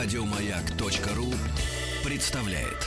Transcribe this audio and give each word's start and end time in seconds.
Радиомаяк.ру 0.00 1.34
представляет. 2.04 2.86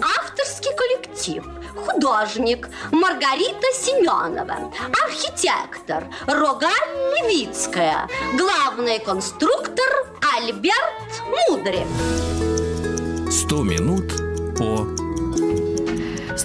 Авторский 0.00 0.70
коллектив. 0.76 1.44
Художник 1.74 2.68
Маргарита 2.92 3.66
Семенова. 3.74 4.72
Архитектор 5.04 6.04
Рогаль 6.28 6.70
Левицкая. 7.16 8.08
Главный 8.36 9.00
конструктор 9.00 10.06
Альберт 10.36 11.24
Мудрик. 11.48 11.88
100 13.32 13.62
минут 13.64 14.12
по 14.56 14.97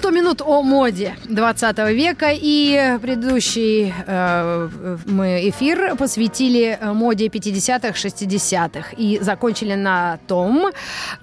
100 0.04 0.10
минут 0.10 0.42
о 0.42 0.60
моде 0.60 1.16
20 1.24 1.78
века 1.94 2.28
и 2.30 2.98
предыдущий 3.00 3.90
э, 4.06 4.68
мы 5.06 5.48
эфир 5.48 5.96
посвятили 5.96 6.78
моде 6.82 7.28
50-х, 7.28 7.94
60-х 7.94 8.90
и 8.98 9.18
закончили 9.22 9.72
на 9.72 10.18
том, 10.26 10.72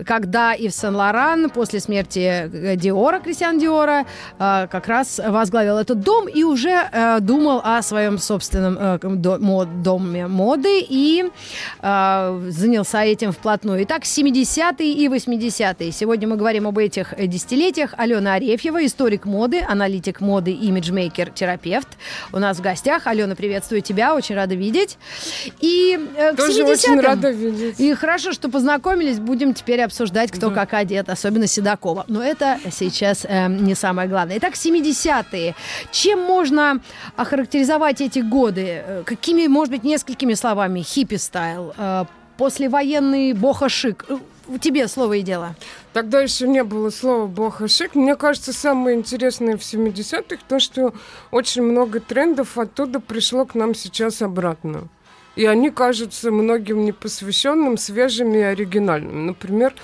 когда 0.03 0.53
Ив 0.53 0.73
Сен-Лоран 0.73 1.52
после 1.52 1.80
смерти 1.80 2.75
Диора, 2.75 3.20
Кристиан 3.20 3.59
Диора, 3.59 4.08
э, 4.39 4.67
как 4.72 4.88
раз 4.88 5.22
возглавил 5.23 5.77
этот 5.77 6.00
дом 6.00 6.27
и 6.27 6.44
уже 6.44 6.89
э, 6.91 7.20
думал 7.20 7.61
о 7.63 7.84
своем 7.84 8.17
собственном 8.17 8.77
э, 8.80 9.38
мод, 9.38 9.84
доме 9.84 10.25
моды 10.25 10.84
и 10.89 11.30
э, 11.81 12.48
занялся 12.50 13.03
этим 13.03 13.31
вплотную. 13.31 13.84
Итак, 13.84 14.05
70-е 14.05 14.91
и 14.91 15.08
80-е. 15.08 15.91
Сегодня 15.91 16.27
мы 16.27 16.36
говорим 16.36 16.66
об 16.66 16.80
этих 16.80 17.13
десятилетиях. 17.16 17.94
Алена 17.95 18.34
Арефьева 18.34 18.70
Арефьева, 18.71 18.85
историк 18.85 19.25
моды, 19.25 19.61
аналитик 19.67 20.21
моды, 20.21 20.52
имиджмейкер, 20.52 21.31
терапевт. 21.31 21.88
У 22.31 22.39
нас 22.39 22.58
в 22.58 22.61
гостях. 22.61 23.08
Алена, 23.08 23.36
приветствую 23.36 23.81
тебя, 23.81 24.16
очень 24.16 24.36
рада 24.36 24.55
видеть. 24.55 24.97
И 25.59 26.00
э, 26.16 26.33
Тоже 26.36 26.64
очень 26.64 26.99
рада 26.99 27.31
видеть. 27.31 27.80
И 27.80 27.94
хорошо, 27.94 28.31
что 28.31 28.49
познакомились. 28.49 29.19
Будем 29.19 29.53
теперь 29.53 29.81
обсуждать, 29.81 30.31
кто 30.31 30.49
да. 30.49 30.55
как 30.55 30.73
одет, 30.73 31.09
особенно 31.09 31.47
Седокова. 31.47 32.05
Но 32.08 32.23
это 32.23 32.59
сейчас 32.72 33.25
э, 33.27 33.47
не 33.47 33.75
самое 33.75 34.08
главное. 34.08 34.38
Итак, 34.38 34.53
70-е. 34.53 35.55
Чем 35.92 36.19
можно 36.22 36.80
охарактеризовать 37.17 38.02
эти 38.02 38.19
годы? 38.19 38.83
Э, 38.86 39.03
какими, 39.05 39.47
может 39.47 39.73
быть, 39.73 39.83
несколькими 39.83 40.33
словами? 40.33 40.80
Hippie 40.80 41.27
style, 41.27 41.73
э, 41.77 42.05
послевоенный 42.42 43.34
бохо-шик. 43.33 44.03
Э, 44.09 44.17
тебе 44.59 44.88
слово 44.88 45.17
и 45.17 45.22
дело. 45.22 45.56
Тогда 45.94 46.22
еще 46.22 46.48
не 46.48 46.64
было 46.64 46.89
слова 46.89 47.28
бохо-шик. 47.27 47.94
Мне 47.94 48.16
кажется, 48.16 48.52
самое 48.52 48.98
интересное 48.98 49.58
в 49.58 49.61
70-х 49.61 50.42
то, 50.48 50.59
что 50.59 50.95
очень 51.30 51.61
много 51.61 52.00
трендов 52.00 52.58
оттуда 52.58 53.00
пришло 53.00 53.45
к 53.45 53.53
нам 53.53 53.75
сейчас 53.75 54.23
обратно. 54.23 54.88
И 55.36 55.45
они 55.45 55.70
кажутся 55.70 56.31
многим 56.31 56.83
непосвященным, 56.83 57.78
свежими 57.78 58.39
и 58.39 58.42
оригинальными. 58.42 59.28
Например, 59.28 59.76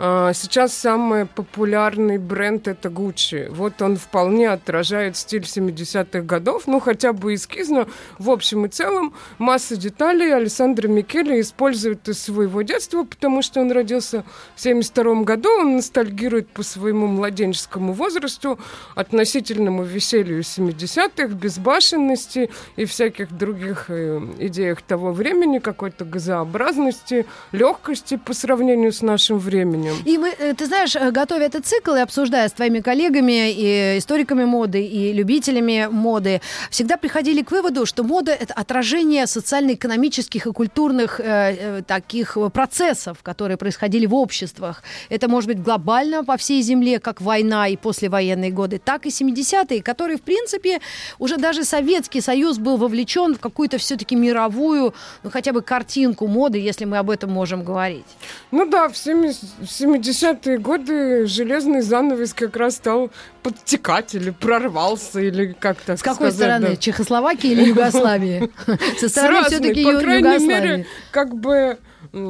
сейчас 0.00 0.72
самый 0.72 1.26
популярный 1.26 2.16
бренд 2.16 2.68
это 2.68 2.88
Gucci. 2.88 3.50
Вот 3.50 3.82
он 3.82 3.98
вполне 3.98 4.48
отражает 4.48 5.14
стиль 5.14 5.42
70-х 5.42 6.22
годов, 6.22 6.66
ну 6.66 6.80
хотя 6.80 7.12
бы 7.12 7.34
эскизно. 7.34 7.86
В 8.18 8.30
общем 8.30 8.64
и 8.64 8.68
целом 8.68 9.12
масса 9.36 9.76
деталей 9.76 10.34
Александра 10.34 10.88
Микеле 10.88 11.42
использует 11.42 12.08
из 12.08 12.18
своего 12.18 12.62
детства, 12.62 13.04
потому 13.04 13.42
что 13.42 13.60
он 13.60 13.72
родился 13.72 14.24
в 14.56 14.62
72 14.62 15.22
году, 15.24 15.50
он 15.50 15.76
ностальгирует 15.76 16.48
по 16.48 16.62
своему 16.62 17.06
младенческому 17.06 17.92
возрасту, 17.92 18.58
относительному 18.94 19.82
веселью 19.82 20.40
70-х, 20.40 21.26
безбашенности 21.34 22.48
и 22.76 22.86
всяких 22.86 23.30
других 23.36 23.86
э, 23.88 24.18
идеях 24.38 24.80
того 24.80 25.12
времени, 25.12 25.58
какой-то 25.58 26.06
газообразности, 26.06 27.26
легкости 27.52 28.16
по 28.16 28.32
сравнению 28.32 28.92
с 28.92 29.02
нашим 29.02 29.38
временем 29.38 29.89
временем. 29.90 30.02
И 30.06 30.18
мы, 30.18 30.28
э, 30.28 30.54
ты 30.54 30.66
знаешь, 30.66 30.96
э, 30.96 31.10
готовя 31.10 31.46
этот 31.46 31.66
цикл 31.66 31.94
и 31.94 32.00
обсуждая 32.00 32.48
с 32.48 32.52
твоими 32.52 32.80
коллегами 32.80 33.52
и 33.52 33.98
историками 33.98 34.44
моды, 34.44 34.84
и 34.84 35.12
любителями 35.12 35.88
моды, 35.90 36.40
всегда 36.70 36.96
приходили 36.96 37.42
к 37.42 37.50
выводу, 37.50 37.86
что 37.86 38.04
мода– 38.04 38.32
это 38.40 38.54
отражение 38.54 39.26
социально-экономических 39.26 40.46
и 40.46 40.52
культурных 40.52 41.20
э, 41.20 41.56
э, 41.58 41.82
таких 41.86 42.36
процессов, 42.52 43.18
которые 43.22 43.56
происходили 43.56 44.06
в 44.06 44.14
обществах. 44.14 44.82
Это 45.08 45.28
может 45.28 45.48
быть 45.48 45.62
глобально 45.62 46.24
по 46.24 46.36
всей 46.36 46.62
земле, 46.62 46.98
как 46.98 47.20
война 47.20 47.68
и 47.68 47.76
послевоенные 47.76 48.50
годы, 48.50 48.78
так 48.78 49.06
и 49.06 49.08
70-е, 49.08 49.82
которые, 49.82 50.16
в 50.16 50.22
принципе, 50.22 50.80
уже 51.18 51.36
даже 51.36 51.64
Советский 51.64 52.20
Союз 52.20 52.58
был 52.58 52.76
вовлечен 52.76 53.34
в 53.34 53.38
какую-то 53.40 53.78
все-таки 53.78 54.16
мировую, 54.16 54.94
ну, 55.22 55.30
хотя 55.30 55.52
бы 55.52 55.62
картинку 55.62 56.26
моды, 56.26 56.58
если 56.58 56.84
мы 56.84 56.98
об 56.98 57.10
этом 57.10 57.30
можем 57.30 57.64
говорить. 57.64 58.04
Ну 58.50 58.66
да, 58.66 58.88
в 58.88 58.96
70 58.96 59.79
70-е 59.80 60.58
годы 60.58 61.26
железный 61.26 61.80
занавес 61.80 62.34
как 62.34 62.56
раз 62.56 62.76
стал 62.76 63.10
подтекать 63.42 64.14
или 64.14 64.30
прорвался, 64.30 65.20
или 65.20 65.56
как-то 65.58 65.96
С 65.96 66.02
какой 66.02 66.32
стороны? 66.32 66.68
Да. 66.68 66.76
Чехословакии 66.76 67.50
или 67.50 67.68
Югославии? 67.68 68.50
Со 68.98 69.08
стороны 69.08 69.44
все-таки 69.48 69.84
По 69.84 69.98
крайней 69.98 70.46
мере, 70.46 70.86
как 71.10 71.34
бы, 71.34 71.78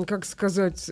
как 0.06 0.24
сказать 0.24 0.90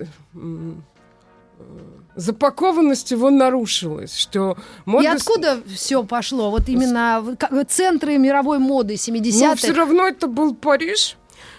запакованность 2.18 3.12
его 3.12 3.30
нарушилась, 3.30 4.16
что 4.16 4.56
мода... 4.84 5.04
И 5.04 5.06
откуда 5.06 5.60
все 5.72 6.02
пошло? 6.02 6.50
Вот 6.50 6.68
именно 6.68 7.24
центры 7.68 8.18
мировой 8.18 8.58
моды 8.58 8.94
70-х? 8.94 9.50
Ну, 9.50 9.54
все 9.54 9.72
равно 9.72 10.08
это 10.08 10.26
был 10.26 10.54
Париж, 10.54 11.16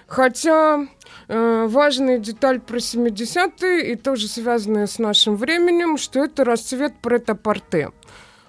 хотя 0.09 0.87
Э, 1.31 1.67
важная 1.67 2.17
деталь 2.17 2.59
про 2.59 2.77
70-е 2.77 3.91
и 3.91 3.95
тоже 3.95 4.27
связанная 4.27 4.87
с 4.87 4.97
нашим 4.97 5.35
временем, 5.35 5.97
что 5.97 6.23
это 6.23 6.43
расцвет 6.43 6.95
прет-а-порте. 7.03 7.91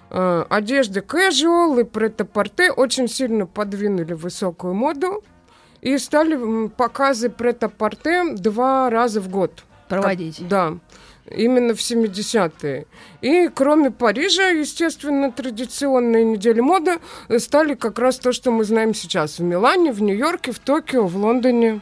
Э, 0.09 0.45
одежда 0.49 1.01
casual 1.01 1.79
и 1.79 1.83
прет-а-порте 1.83 2.71
очень 2.71 3.07
сильно 3.07 3.45
подвинули 3.45 4.13
высокую 4.13 4.73
моду 4.73 5.23
и 5.81 5.95
стали 5.99 6.69
показы 6.69 7.29
прет-а-порте 7.29 8.33
два 8.33 8.89
раза 8.89 9.21
в 9.21 9.29
год. 9.29 9.63
Проводить. 9.87 10.37
Как, 10.37 10.47
да 10.47 10.73
именно 11.35 11.75
в 11.75 11.79
70-е. 11.79 12.85
И 13.21 13.49
кроме 13.53 13.91
Парижа, 13.91 14.49
естественно, 14.49 15.31
традиционные 15.31 16.23
недели 16.23 16.61
моды 16.61 16.99
стали 17.37 17.75
как 17.75 17.99
раз 17.99 18.17
то, 18.17 18.31
что 18.31 18.51
мы 18.51 18.63
знаем 18.63 18.93
сейчас 18.93 19.39
в 19.39 19.43
Милане, 19.43 19.91
в 19.91 20.01
Нью-Йорке, 20.01 20.51
в 20.51 20.59
Токио, 20.59 21.05
в 21.07 21.15
Лондоне. 21.15 21.81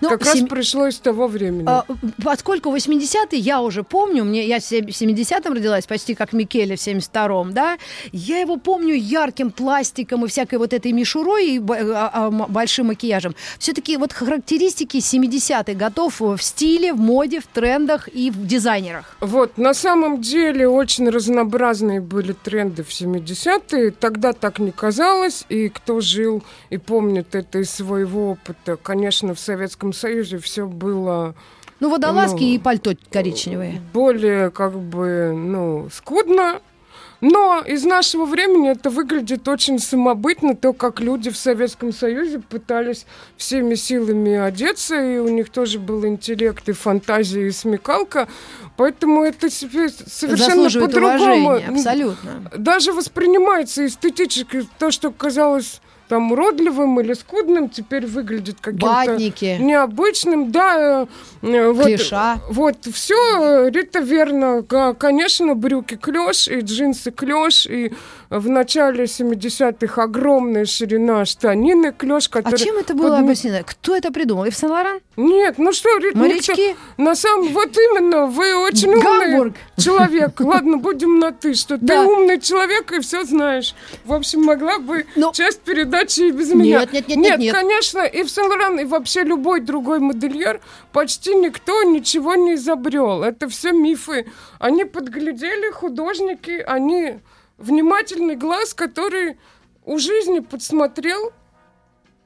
Ну, 0.00 0.10
как 0.10 0.24
сем... 0.24 0.40
раз 0.40 0.48
пришло 0.48 0.86
из 0.86 0.98
того 0.98 1.26
времени. 1.26 1.64
А, 1.66 1.84
поскольку 2.22 2.74
80-е, 2.74 3.38
я 3.38 3.60
уже 3.60 3.82
помню, 3.82 4.24
мне, 4.24 4.46
я 4.46 4.58
в 4.58 4.62
70-м 4.62 5.52
родилась, 5.52 5.86
почти 5.86 6.14
как 6.14 6.32
Микеле 6.32 6.76
в 6.76 6.80
72-м, 6.80 7.52
да, 7.52 7.78
я 8.12 8.38
его 8.38 8.56
помню 8.56 8.94
ярким 8.94 9.50
пластиком 9.50 10.24
и 10.24 10.28
всякой 10.28 10.58
вот 10.58 10.72
этой 10.72 10.92
мишурой 10.92 11.56
и 11.56 11.58
а, 11.58 12.10
а, 12.12 12.30
большим 12.30 12.86
макияжем. 12.86 13.34
Все-таки 13.58 13.96
вот 13.96 14.12
характеристики 14.12 14.98
70-х 14.98 15.74
готов 15.74 16.20
в 16.20 16.38
стиле, 16.38 16.92
в 16.92 16.98
моде, 16.98 17.40
в 17.40 17.46
трендах 17.46 18.08
и 18.08 18.30
в 18.30 18.46
дизайнерах. 18.46 19.16
Вот, 19.20 19.58
на 19.58 19.74
самом 19.74 20.20
деле 20.20 20.68
очень 20.68 21.08
разнообразные 21.08 22.00
были 22.00 22.32
тренды 22.32 22.82
в 22.82 22.88
70-е. 22.88 23.90
Тогда 23.90 24.32
так 24.32 24.58
не 24.58 24.72
казалось, 24.72 25.44
и 25.48 25.68
кто 25.68 26.00
жил 26.00 26.42
и 26.70 26.78
помнит 26.78 27.34
это 27.34 27.58
из 27.58 27.70
своего 27.70 28.32
опыта, 28.32 28.76
конечно, 28.76 29.34
в 29.34 29.40
Советском 29.56 29.94
Союзе 29.94 30.38
все 30.38 30.66
было... 30.66 31.34
Ну, 31.80 31.90
водолазки 31.90 32.42
ну, 32.42 32.54
и 32.54 32.58
пальто 32.58 32.92
коричневые. 33.10 33.80
Более, 33.94 34.50
как 34.50 34.78
бы, 34.78 35.32
ну, 35.34 35.88
скудно. 35.90 36.60
Но 37.22 37.62
из 37.66 37.84
нашего 37.84 38.26
времени 38.26 38.70
это 38.70 38.90
выглядит 38.90 39.48
очень 39.48 39.78
самобытно, 39.78 40.54
то, 40.54 40.74
как 40.74 41.00
люди 41.00 41.30
в 41.30 41.36
Советском 41.38 41.92
Союзе 41.92 42.40
пытались 42.40 43.06
всеми 43.38 43.74
силами 43.76 44.34
одеться, 44.34 45.00
и 45.00 45.18
у 45.18 45.28
них 45.28 45.48
тоже 45.48 45.78
был 45.78 46.04
интеллект 46.06 46.68
и 46.68 46.72
фантазия, 46.72 47.46
и 47.46 47.50
смекалка. 47.50 48.28
Поэтому 48.76 49.24
это 49.24 49.48
совершенно 49.48 50.68
по-другому. 50.68 51.60
Абсолютно. 51.66 52.50
Даже 52.56 52.92
воспринимается 52.92 53.86
эстетически 53.86 54.68
то, 54.78 54.90
что 54.90 55.10
казалось 55.10 55.80
там 56.08 56.32
уродливым 56.32 57.00
или 57.00 57.12
скудным, 57.12 57.68
теперь 57.68 58.06
выглядит 58.06 58.58
каким-то 58.60 58.86
Батники. 58.86 59.56
необычным. 59.60 60.50
Да, 60.52 61.02
э, 61.02 61.06
э, 61.42 61.70
вот, 61.70 61.86
Клиша. 61.86 62.38
вот 62.48 62.76
все, 62.92 63.68
Рита, 63.68 64.00
верно. 64.00 64.62
Конечно, 64.98 65.54
брюки 65.54 65.96
клеш 65.96 66.48
и 66.48 66.60
джинсы 66.60 67.10
клеш, 67.10 67.66
и 67.66 67.92
в 68.30 68.48
начале 68.48 69.04
70-х 69.04 70.02
огромная 70.02 70.64
ширина 70.64 71.24
штанины 71.24 71.92
клеш, 71.92 72.26
А 72.28 72.30
которые... 72.42 72.58
чем 72.64 72.76
это 72.76 72.94
было 72.94 73.16
подни- 73.16 73.24
объяснено? 73.24 73.62
Кто 73.62 73.94
это 73.94 74.12
придумал? 74.12 74.44
Ив 74.46 74.56
Сен-Лоран? 74.56 74.98
Нет, 75.16 75.58
ну 75.58 75.72
что, 75.72 75.96
Рита, 75.98 76.18
Морячки? 76.18 76.76
на 76.96 77.14
самом... 77.14 77.48
Вот 77.52 77.76
именно, 77.76 78.26
вы 78.26 78.54
очень 78.56 78.90
Гамбург. 78.92 79.04
умный 79.40 79.54
человек. 79.78 80.40
Ладно, 80.40 80.76
будем 80.78 81.18
на 81.18 81.32
«ты», 81.32 81.54
что 81.54 81.76
Да. 81.78 82.02
ты 82.04 82.08
умный 82.10 82.40
человек 82.40 82.92
и 82.92 83.00
все 83.00 83.24
знаешь. 83.24 83.74
В 84.04 84.12
общем, 84.12 84.42
могла 84.42 84.78
бы 84.78 85.06
Ну- 85.16 85.32
часть 85.32 85.60
передачи 85.60 86.20
и 86.20 86.30
без 86.32 86.52
меня. 86.52 86.80
Нет, 86.80 86.92
нет, 86.92 87.08
нет, 87.08 87.16
нет, 87.18 87.38
нет. 87.38 87.54
конечно, 87.54 88.00
и 88.04 88.22
в 88.24 88.30
Сен-Лоран, 88.30 88.80
и 88.80 88.84
вообще 88.84 89.22
любой 89.22 89.60
другой 89.60 90.00
модельер 90.00 90.60
почти 90.92 91.34
никто 91.34 91.82
ничего 91.84 92.34
не 92.34 92.54
изобрел. 92.54 93.22
Это 93.22 93.48
все 93.48 93.72
мифы. 93.72 94.26
Они 94.58 94.84
подглядели, 94.84 95.70
художники, 95.70 96.62
они 96.66 97.18
внимательный 97.58 98.36
глаз, 98.36 98.74
который 98.74 99.38
у 99.84 99.98
жизни 99.98 100.40
подсмотрел 100.40 101.32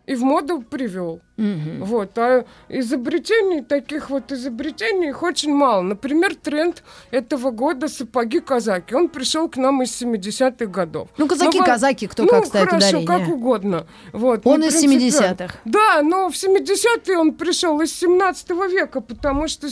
и 0.06 0.14
в 0.16 0.22
моду 0.24 0.60
привел. 0.62 1.20
Вот, 1.36 2.18
а 2.18 2.44
изобретений, 2.68 3.62
таких 3.62 4.10
вот 4.10 4.32
изобретений, 4.32 5.10
их 5.10 5.22
очень 5.22 5.54
мало. 5.54 5.82
Например, 5.82 6.34
тренд 6.34 6.82
этого 7.12 7.50
года 7.52 7.86
сапоги-казаки. 7.88 8.94
Он 8.94 9.08
пришел 9.08 9.48
к 9.48 9.56
нам 9.56 9.82
из 9.82 10.02
70-х 10.02 10.66
годов. 10.66 11.08
Ну, 11.16 11.28
казаки, 11.28 11.60
во- 11.60 11.64
казаки, 11.64 12.06
кто 12.08 12.24
ну, 12.24 12.28
как 12.30 12.46
ставит 12.46 12.70
хорошо, 12.70 12.88
ударение. 12.88 13.06
как 13.06 13.28
угодно. 13.28 13.86
Вот, 14.12 14.44
Он 14.46 14.60
не 14.60 14.68
из 14.68 14.80
принципиально. 14.80 15.34
70-х. 15.36 15.54
Да, 15.64 16.02
но 16.02 16.28
в 16.28 16.34
70-е 16.34 17.16
он 17.16 17.32
пришел 17.34 17.80
из 17.80 17.92
17 17.94 18.50
века, 18.70 19.00
потому 19.00 19.46
что 19.48 19.68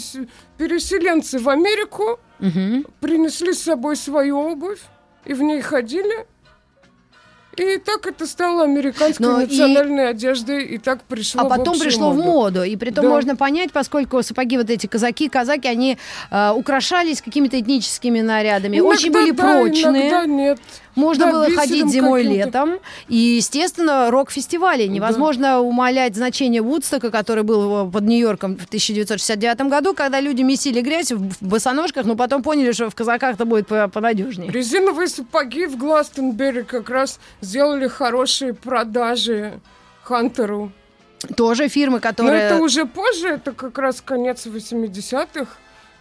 переселенцы 0.57 1.39
в 1.39 1.49
Америку 1.49 2.19
Мгм. 2.39 2.87
принесли 3.01 3.53
с 3.53 3.63
собой 3.63 3.97
свою 3.97 4.39
обувь 4.39 4.81
и 5.29 5.35
в 5.35 5.43
ней 5.43 5.61
ходили. 5.61 6.27
И 7.57 7.77
так 7.79 8.07
это 8.07 8.25
стало 8.27 8.63
американской 8.63 9.27
Но 9.27 9.41
и- 9.41 9.47
национальной 9.47 10.11
одеждой, 10.11 10.65
и 10.65 10.79
так 10.79 11.03
пришло 11.03 11.41
А 11.41 11.45
в 11.45 11.49
потом 11.49 11.71
общую 11.71 11.83
пришло 11.85 12.11
в 12.11 12.17
моду. 12.17 12.29
моду. 12.31 12.63
И 12.63 12.77
при 12.77 12.91
том 12.91 13.05
Да. 13.05 13.11
можно 13.11 13.35
понять, 13.35 13.73
поскольку 13.73 14.23
сапоги 14.23 14.57
вот 14.57 14.71
эти 14.71 14.87
казаки, 14.87 15.29
казаки, 15.29 15.67
они 15.67 15.99
э, 16.31 16.53
украшались 16.53 17.21
какими-то 17.21 17.59
этническими 17.61 18.21
нарядами. 18.21 18.77
Иногда 18.77 18.89
Очень 18.91 19.13
были 19.13 19.33
да, 19.33 19.43
прочные. 19.43 20.03
иногда 20.09 20.25
нет. 20.27 20.61
Можно 20.99 21.27
Да, 21.27 21.33
было 21.33 21.51
ходить 21.51 21.89
зимой, 21.89 22.25
летом. 22.25 22.79
И, 23.07 23.17
естественно, 23.17 24.11
рок-фестивали. 24.11 24.87
Невозможно 24.89 25.61
умалять 25.61 26.17
значение 26.17 26.61
Вудстока, 26.61 27.11
который 27.13 27.45
был 27.45 27.89
под 27.89 28.03
Нью-Йорком 28.03 28.57
в 28.57 28.65
1969 28.65 29.61
году, 29.71 29.95
когда 29.95 30.21
люди 30.21 30.43
месили 30.43 30.81
грязь 30.81 31.13
в 31.13 31.37
босоножках, 31.41 32.05
но 32.05 32.17
потом 32.17 32.43
поняли, 32.43 32.73
что 32.73 32.91
в 32.91 32.95
казаках-то 32.97 33.45
будет 33.45 33.69
по- 33.69 33.87
понадежнее. 33.89 34.51
Резиновые 34.51 35.07
сапоги 35.09 35.67
в 35.67 35.77
Гластенберри 35.77 36.65
как 36.65 36.91
раз 36.91 37.21
сделали 37.41 37.87
хорошие 37.87 38.53
продажи 38.55 39.61
Хантеру. 40.03 40.73
Тоже 41.37 41.69
фирмы, 41.69 41.97
Но 41.97 42.01
которые... 42.01 42.43
это 42.43 42.57
уже 42.59 42.87
позже, 42.87 43.29
это 43.29 43.53
как 43.53 43.79
раз 43.79 44.01
конец 44.01 44.47
80-х. 44.47 45.47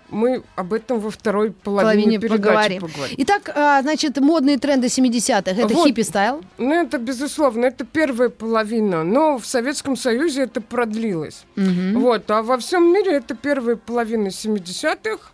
Мы 0.09 0.43
об 0.55 0.73
этом 0.73 0.99
во 0.99 1.09
второй 1.11 1.51
половине, 1.51 2.17
половине 2.17 2.19
передачи 2.19 2.41
поговорим. 2.41 2.81
поговорим. 2.81 3.15
Итак, 3.19 3.51
а, 3.53 3.81
значит, 3.81 4.17
модные 4.19 4.57
тренды 4.57 4.87
70-х. 4.87 5.51
Это 5.51 5.73
Вот. 5.73 5.87
хиппи-стайл. 5.87 6.43
Ну, 6.57 6.73
это 6.73 6.97
безусловно, 6.97 7.65
это 7.65 7.85
первая 7.85 8.29
половина, 8.29 9.03
но 9.03 9.37
в 9.37 9.45
Советском 9.45 9.95
Союзе 9.97 10.43
это 10.43 10.61
продлилось. 10.61 11.45
Вот, 11.55 12.29
а 12.31 12.41
во 12.41 12.57
всем 12.57 12.93
мире 12.93 13.13
это 13.13 13.35
первая 13.35 13.75
половина 13.75 14.27
70-х. 14.27 15.31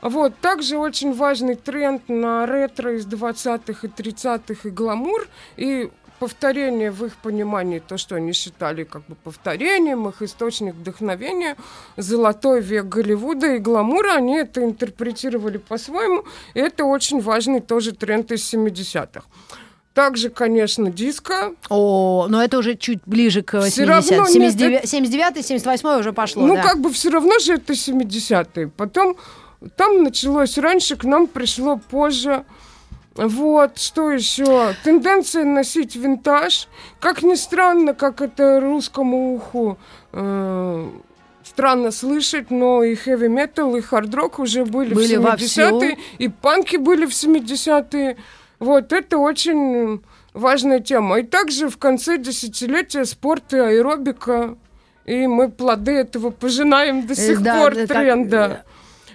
Вот, 0.00 0.38
также 0.38 0.78
очень 0.78 1.12
важный 1.12 1.56
тренд 1.56 2.08
на 2.08 2.46
ретро 2.46 2.96
из 2.96 3.04
20-х 3.06 3.86
и 3.86 3.90
30-х 3.90 4.68
и 4.68 4.70
гламур, 4.70 5.26
и 5.56 5.90
повторение 6.18 6.90
в 6.90 7.04
их 7.04 7.16
понимании, 7.16 7.78
то, 7.78 7.96
что 7.96 8.16
они 8.16 8.32
считали 8.32 8.84
как 8.84 9.02
бы 9.06 9.14
повторением, 9.14 10.08
их 10.08 10.22
источник 10.22 10.74
вдохновения, 10.74 11.56
золотой 11.96 12.60
век 12.60 12.86
Голливуда 12.86 13.54
и 13.54 13.58
гламура, 13.58 14.14
они 14.14 14.36
это 14.36 14.62
интерпретировали 14.64 15.58
по-своему, 15.58 16.24
и 16.54 16.60
это 16.60 16.84
очень 16.84 17.20
важный 17.20 17.60
тоже 17.60 17.92
тренд 17.92 18.32
из 18.32 18.52
70-х. 18.52 19.22
Также, 19.94 20.30
конечно, 20.30 20.90
диско. 20.90 21.54
О, 21.68 22.26
но 22.28 22.42
это 22.42 22.58
уже 22.58 22.76
чуть 22.76 23.00
ближе 23.04 23.42
к 23.42 23.60
Всё 23.62 23.84
80 23.84 23.88
равно 23.88 24.22
нет, 24.28 24.52
79 24.52 24.88
79 24.88 25.46
78 25.46 25.88
уже 26.00 26.12
пошло, 26.12 26.46
Ну, 26.46 26.54
да. 26.54 26.62
как 26.62 26.80
бы 26.80 26.92
все 26.92 27.10
равно 27.10 27.38
же 27.40 27.54
это 27.54 27.72
70-е. 27.72 28.68
Потом 28.68 29.16
там 29.76 30.04
началось 30.04 30.56
раньше, 30.56 30.94
к 30.96 31.02
нам 31.02 31.26
пришло 31.26 31.80
позже. 31.90 32.44
Вот, 33.18 33.78
что 33.78 34.12
еще? 34.12 34.74
Тенденция 34.84 35.44
носить 35.44 35.96
винтаж. 35.96 36.68
Как 37.00 37.22
ни 37.22 37.34
странно, 37.34 37.92
как 37.92 38.20
это 38.20 38.60
русскому 38.60 39.34
уху 39.34 39.76
э, 40.12 40.88
странно 41.42 41.90
слышать, 41.90 42.52
но 42.52 42.84
и 42.84 42.94
хэви 42.94 43.28
метал, 43.28 43.74
и 43.74 43.80
хард-рок 43.80 44.38
уже 44.38 44.64
были, 44.64 44.94
Были 44.94 45.16
в 45.16 45.22
вовсю. 45.22 45.62
70-е, 45.62 45.98
и 46.18 46.28
панки 46.28 46.76
были 46.76 47.06
в 47.06 47.10
70-е. 47.10 48.16
Вот, 48.60 48.92
это 48.92 49.18
очень 49.18 50.00
важная 50.32 50.78
тема. 50.78 51.18
И 51.18 51.22
также 51.24 51.68
в 51.68 51.76
конце 51.76 52.18
десятилетия 52.18 53.04
спорт 53.04 53.52
и 53.52 53.58
аэробика. 53.58 54.56
И 55.06 55.26
мы 55.26 55.50
плоды 55.50 55.92
этого 55.92 56.30
пожинаем 56.30 57.06
до 57.06 57.14
Э, 57.14 57.16
сих 57.16 57.42
да, 57.42 57.58
пор 57.58 57.74
да, 57.74 57.86
так, 57.86 57.96
тренда. 57.96 58.64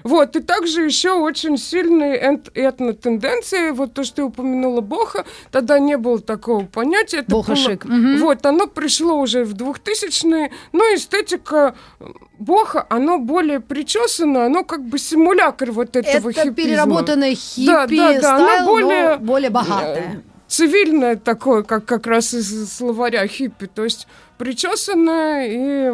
Вот, 0.04 0.36
и 0.36 0.42
также 0.42 0.84
еще 0.84 1.12
очень 1.14 1.58
сильные 1.58 2.20
эт- 2.22 2.52
этнотенденции, 2.54 3.72
вот 3.72 3.94
то, 3.94 4.04
что 4.04 4.16
ты 4.18 4.24
упомянула 4.24 4.82
бохо, 4.82 5.26
тогда 5.52 5.80
не 5.80 5.98
было 5.98 6.20
такого 6.20 6.66
понятия. 6.66 7.20
Это 7.20 7.32
бохо-шик, 7.32 7.86
было- 7.86 7.94
мгм. 7.94 8.18
Вот, 8.20 8.46
оно 8.46 8.68
пришло 8.68 9.16
уже 9.20 9.44
в 9.46 9.54
2000-е, 9.54 10.52
но 10.74 10.84
эстетика 10.96 11.76
э, 12.00 12.06
бохо, 12.40 12.86
оно 12.90 13.18
более 13.20 13.60
причесано, 13.62 14.46
оно 14.46 14.64
как 14.64 14.84
бы 14.84 15.00
симулятор 15.00 15.72
вот 15.72 15.96
этого 15.96 16.30
Это 16.32 16.44
хиппизма. 16.44 16.56
переработанное 16.56 17.36
Да, 17.58 17.64
да, 17.66 17.88
да, 17.88 17.88
хиппи-стайл, 17.88 18.58
оно 18.58 18.66
более, 18.66 19.10
но 19.12 19.18
более 19.20 19.48
э, 19.50 19.52
богатое. 19.52 20.24
цивильное 20.48 21.16
такое, 21.16 21.64
как 21.64 21.86
как 21.86 22.08
раз 22.08 22.34
из 22.34 22.74
словаря 22.74 23.26
хиппи, 23.28 23.68
то 23.68 23.84
есть 23.86 24.08
причесанное 24.38 25.48
и 25.50 25.92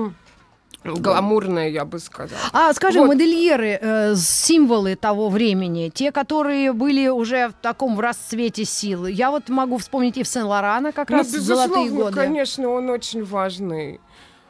гламурное, 0.84 1.70
я 1.70 1.86
бы 1.86 2.00
сказала. 2.00 2.42
А 2.54 2.74
скажи, 2.74 3.00
Вот. 3.00 3.08
модельеры, 3.08 3.78
э, 3.82 4.16
символы 4.16 4.96
того 4.96 5.30
времени, 5.30 5.90
те, 5.94 6.12
которые 6.12 6.74
были 6.74 7.08
уже 7.08 7.50
в 7.50 7.54
таком 7.62 7.96
в 7.96 8.00
расцвете 8.00 8.66
сил. 8.66 9.06
Я 9.06 9.32
вот 9.32 9.50
могу 9.50 9.78
вспомнить 9.78 10.18
и 10.18 10.24
в 10.24 10.28
Сен-Лорана 10.28 10.92
как 10.92 11.10
Ну, 11.10 11.18
раз 11.18 11.28
золотые 11.30 11.86
безусловно, 11.86 12.04
годы. 12.06 12.16
конечно, 12.16 12.70
он 12.70 12.90
очень 12.90 13.24
важный. 13.24 14.00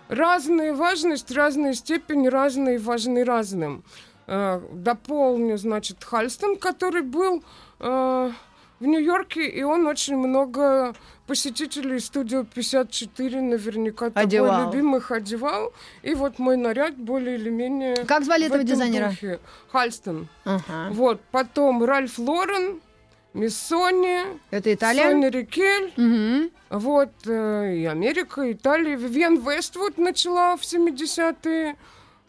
Разная 0.07 0.73
важность, 0.73 1.31
разная 1.31 1.73
степень, 1.73 2.27
разные 2.29 2.79
важны 2.79 3.23
разным. 3.23 3.83
Э, 4.27 4.59
дополню, 4.71 5.57
значит, 5.57 6.03
Хальстон, 6.03 6.55
который 6.57 7.01
был 7.01 7.43
э, 7.79 8.31
в 8.79 8.85
Нью-Йорке, 8.85 9.47
и 9.47 9.63
он 9.63 9.87
очень 9.87 10.17
много 10.17 10.93
посетителей 11.29 11.99
студио 11.99 12.43
54 12.43 13.41
наверняка 13.41 14.11
Одевал. 14.15 14.65
любимых 14.65 15.11
одевал. 15.11 15.71
И 16.01 16.15
вот 16.15 16.39
мой 16.39 16.57
наряд 16.57 16.97
более 16.97 17.35
или 17.35 17.49
менее 17.51 17.95
Как 18.05 18.23
звали 18.25 18.47
этого 18.47 18.63
дизайнера? 18.63 19.09
духе. 19.09 19.39
Хальстон. 19.71 20.27
Ага. 20.43 20.89
Вот, 20.91 21.21
потом 21.31 21.83
Ральф 21.83 22.17
Лорен, 22.17 22.81
Миссони, 23.35 24.23
Это 24.49 24.73
Италия? 24.73 25.11
Соня 25.11 25.29
Рикель. 25.29 25.93
Мгм. 25.97 26.49
Вот, 26.71 27.11
э, 27.27 27.75
и 27.75 27.85
Америка, 27.85 28.51
Италия. 28.51 28.95
Вивьен 28.95 29.37
Вествуд 29.37 29.99
начала 29.99 30.57
в 30.57 30.65
70-е. 30.65 31.75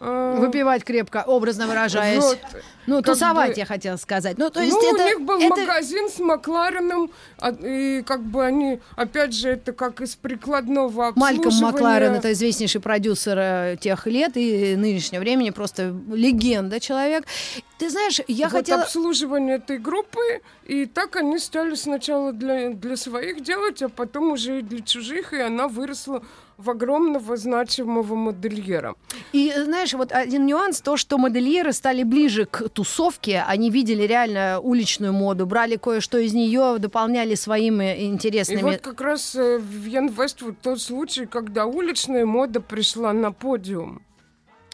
Э, 0.01 0.37
Выпивать 0.39 0.85
крепко, 0.85 1.23
образно 1.27 1.67
выражаясь. 1.67 2.23
вот. 2.23 2.39
Ну, 2.87 3.03
тусовать, 3.03 3.51
бы- 3.51 3.59
я 3.59 3.67
хотела 3.67 3.97
сказать. 3.97 4.39
Ну, 4.39 4.51
то 4.51 4.61
есть 4.61 4.73
ну, 4.73 4.95
это... 4.95 5.05
у 5.05 5.07
них 5.07 5.21
был 5.21 5.39
это- 5.39 5.61
магазин 5.61 6.09
с 6.09 6.19
Маклареном, 6.19 7.11
а, 7.39 7.51
и 7.51 8.03
как 8.03 8.23
бы 8.23 8.45
они, 8.45 8.81
опять 8.97 9.33
же, 9.35 9.51
это 9.51 9.73
как 9.73 10.01
из 10.01 10.17
прикладного 10.17 11.13
Мальком 11.15 11.49
обслуживания. 11.49 11.73
Макларен, 11.73 12.13
это 12.15 12.33
известнейший 12.33 12.81
продюсер 12.81 13.39
э, 13.39 13.77
тех 13.81 14.07
лет 14.07 14.37
и 14.37 14.75
нынешнего 14.77 15.21
времени, 15.21 15.51
просто 15.51 15.95
легенда 16.13 16.81
человек. 16.81 17.25
Ты 17.79 17.91
знаешь, 17.91 18.21
я 18.27 18.49
вот 18.49 18.59
хотела... 18.59 18.83
обслуживание 18.83 19.57
этой 19.57 19.79
группы, 19.79 20.43
и 20.67 20.87
так 20.87 21.17
они 21.17 21.39
стали 21.39 21.75
сначала 21.75 22.33
для, 22.33 22.71
для 22.71 22.97
своих 22.97 23.43
делать, 23.43 23.83
а 23.83 23.89
потом 23.89 24.33
уже 24.33 24.59
и 24.59 24.63
для 24.63 24.81
чужих, 24.81 25.33
и 25.33 25.41
она 25.41 25.69
выросла 25.69 26.23
в 26.61 26.71
огромного 26.71 27.37
значимого 27.37 28.15
модельера. 28.15 28.95
И 29.33 29.53
знаешь, 29.57 29.95
вот 29.95 30.13
один 30.13 30.47
нюанс, 30.47 30.81
то, 30.81 30.97
что 30.97 31.19
модельеры 31.19 31.73
стали 31.73 32.03
ближе 32.03 32.45
к 32.47 32.69
тусовке, 32.69 33.45
они 33.47 33.71
видели 33.71 34.03
реально 34.03 34.61
уличную 34.61 35.13
моду, 35.13 35.47
брали 35.47 35.77
кое-что 35.77 36.19
из 36.19 36.35
нее, 36.35 36.77
дополняли 36.79 37.35
своими 37.35 38.05
интересными... 38.05 38.61
И 38.61 38.63
вот 38.63 38.81
как 38.81 39.01
раз 39.01 39.35
э, 39.35 39.59
в 39.59 39.87
Ян 39.87 40.09
Вествуд 40.09 40.57
тот 40.61 40.81
случай, 40.81 41.27
когда 41.27 41.67
уличная 41.67 42.27
мода 42.27 42.61
пришла 42.61 43.13
на 43.13 43.33
подиум. 43.33 44.03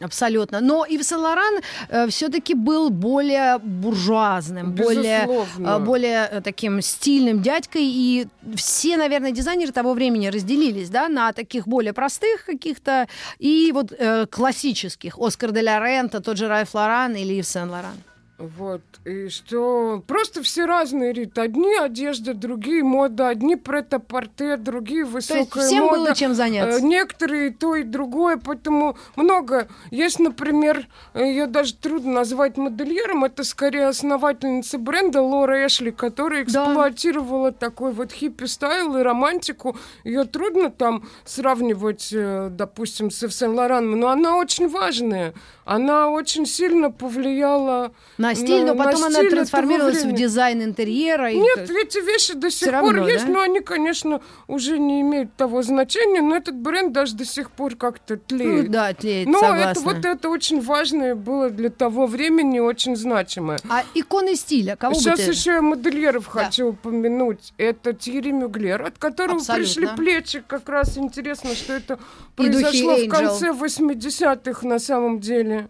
Абсолютно. 0.01 0.61
Но 0.61 0.85
Ив 0.85 1.03
Сен-Лоран 1.03 1.61
э, 1.89 2.09
все-таки 2.09 2.55
был 2.55 2.91
более 2.91 3.59
буржуазным, 3.59 4.73
более, 4.73 5.29
э, 5.59 5.79
более 5.79 6.29
э, 6.31 6.41
таким 6.43 6.83
стильным 6.83 7.41
дядькой. 7.41 7.85
И 7.85 8.27
все, 8.57 8.99
наверное, 8.99 9.31
дизайнеры 9.31 9.73
того 9.73 9.95
времени 9.95 10.27
разделились 10.29 10.91
да, 10.91 11.09
на 11.09 11.33
таких 11.33 11.67
более 11.67 11.95
простых 11.95 12.45
каких-то 12.45 13.09
и 13.39 13.73
вот 13.73 13.93
э, 13.99 14.27
классических. 14.27 15.19
Оскар 15.19 15.53
де 15.53 15.63
ля 15.63 15.81
Рента, 15.81 16.21
тот 16.21 16.37
же 16.37 16.49
Райф 16.49 16.75
Лоран 16.75 17.15
или 17.15 17.35
Ив 17.35 17.47
Сен-Лоран. 17.47 17.97
Вот, 18.39 18.83
и 19.07 19.29
что 19.31 20.03
просто 20.07 20.43
все 20.43 20.67
разные, 20.67 21.15
Рит. 21.15 21.39
Одни 21.39 21.75
одежда, 21.75 22.35
другие 22.35 22.83
мода, 22.85 23.29
одни 23.29 23.57
претапорте, 23.57 24.59
другие 24.59 25.07
То 25.07 25.17
есть 25.17 25.31
высокая 25.31 25.67
всем 25.67 25.85
мода. 25.85 25.97
было 25.97 26.15
чем 26.15 26.35
заняться. 26.35 26.81
Э, 26.81 26.83
Некоторые 26.83 27.51
то 27.51 27.75
и 27.77 27.83
другое, 27.83 28.37
поэтому 28.37 28.99
много. 29.17 29.69
Есть, 29.91 30.19
например, 30.19 30.87
э, 31.15 31.25
ее 31.25 31.47
даже 31.47 31.75
трудно 31.77 32.13
назвать 32.13 32.59
модельером, 32.59 33.25
это 33.25 33.43
скорее 33.43 33.87
основательница 33.87 34.77
бренда 34.77 35.23
Лора 35.23 35.67
Эшли, 35.67 35.91
которая 35.91 36.45
Да. 36.45 36.51
эксплуатировала 36.65 37.53
такой 37.53 37.93
вот 37.93 38.13
hippie 38.13 38.60
style 38.60 38.99
и 38.99 39.03
романтику. 39.03 39.79
Ее 40.05 40.25
трудно 40.25 40.71
там 40.71 41.09
сравнивать, 41.25 42.11
э, 42.13 42.49
допустим, 42.51 43.11
с 43.11 43.27
Сен-Лораном, 43.31 43.99
но 43.99 44.09
она 44.09 44.37
очень 44.37 44.69
важная. 44.69 45.33
Она 45.65 46.11
очень 46.11 46.47
сильно 46.47 46.91
повлияла 46.93 47.93
На 48.19 48.26
стиль, 48.35 48.65
но 48.65 48.75
на 48.75 48.85
потом 48.85 49.05
она 49.05 49.21
трансформировалась 49.21 50.05
в 50.05 50.13
дизайн 50.13 50.63
интерьера. 50.63 51.31
и 51.31 51.37
Нет, 51.39 51.67
то- 51.67 51.73
эти 51.73 51.99
вещи 52.05 52.35
до 52.35 52.51
сих 52.51 52.71
пор 52.71 52.95
равно, 52.95 53.09
есть, 53.09 53.27
да? 53.27 53.33
но 53.33 53.41
они, 53.43 53.61
конечно, 53.61 54.21
уже 54.49 54.79
не 54.79 55.01
имеют 55.03 55.35
того 55.37 55.63
значения, 55.63 56.23
но 56.23 56.37
этот 56.37 56.55
бренд 56.57 56.93
даже 56.93 57.15
до 57.15 57.25
сих 57.25 57.51
пор 57.51 57.77
как-то 57.77 58.15
Ну, 58.15 58.21
тлеет. 58.27 58.71
да, 58.71 58.93
тлеет, 58.95 59.29
но 59.29 59.41
согласна. 59.41 59.71
это 59.71 59.81
вот 59.81 60.05
это 60.05 60.29
очень 60.29 60.61
важное 60.61 61.15
было 61.15 61.51
для 61.51 61.71
того 61.71 62.07
времени, 62.07 62.59
очень 62.59 62.97
значимое. 62.97 63.59
А 63.69 63.83
иконы 63.95 64.35
стиля, 64.37 64.77
кого 64.77 64.95
Сейчас 64.95 65.19
бы 65.19 65.25
ты... 65.27 65.31
еще 65.31 65.51
я 65.53 65.63
модельеров 65.63 66.25
Да. 66.33 66.45
хочу 66.45 66.69
упомянуть. 66.69 67.53
Это 67.59 67.93
Тьерри 67.93 68.33
Мюглер, 68.33 68.83
от 68.83 68.99
которого 68.99 69.37
Абсолютно. 69.39 69.65
пришли 69.65 69.89
плечи. 69.97 70.43
Как 70.47 70.69
раз 70.69 70.97
интересно, 70.99 71.55
что 71.55 71.73
это 71.75 71.95
И 71.95 72.37
произошло 72.37 72.97
в 72.97 73.09
конце 73.09 73.53
80-х 73.53 74.67
на 74.67 74.79
самом 74.79 75.21
деле. 75.21 75.69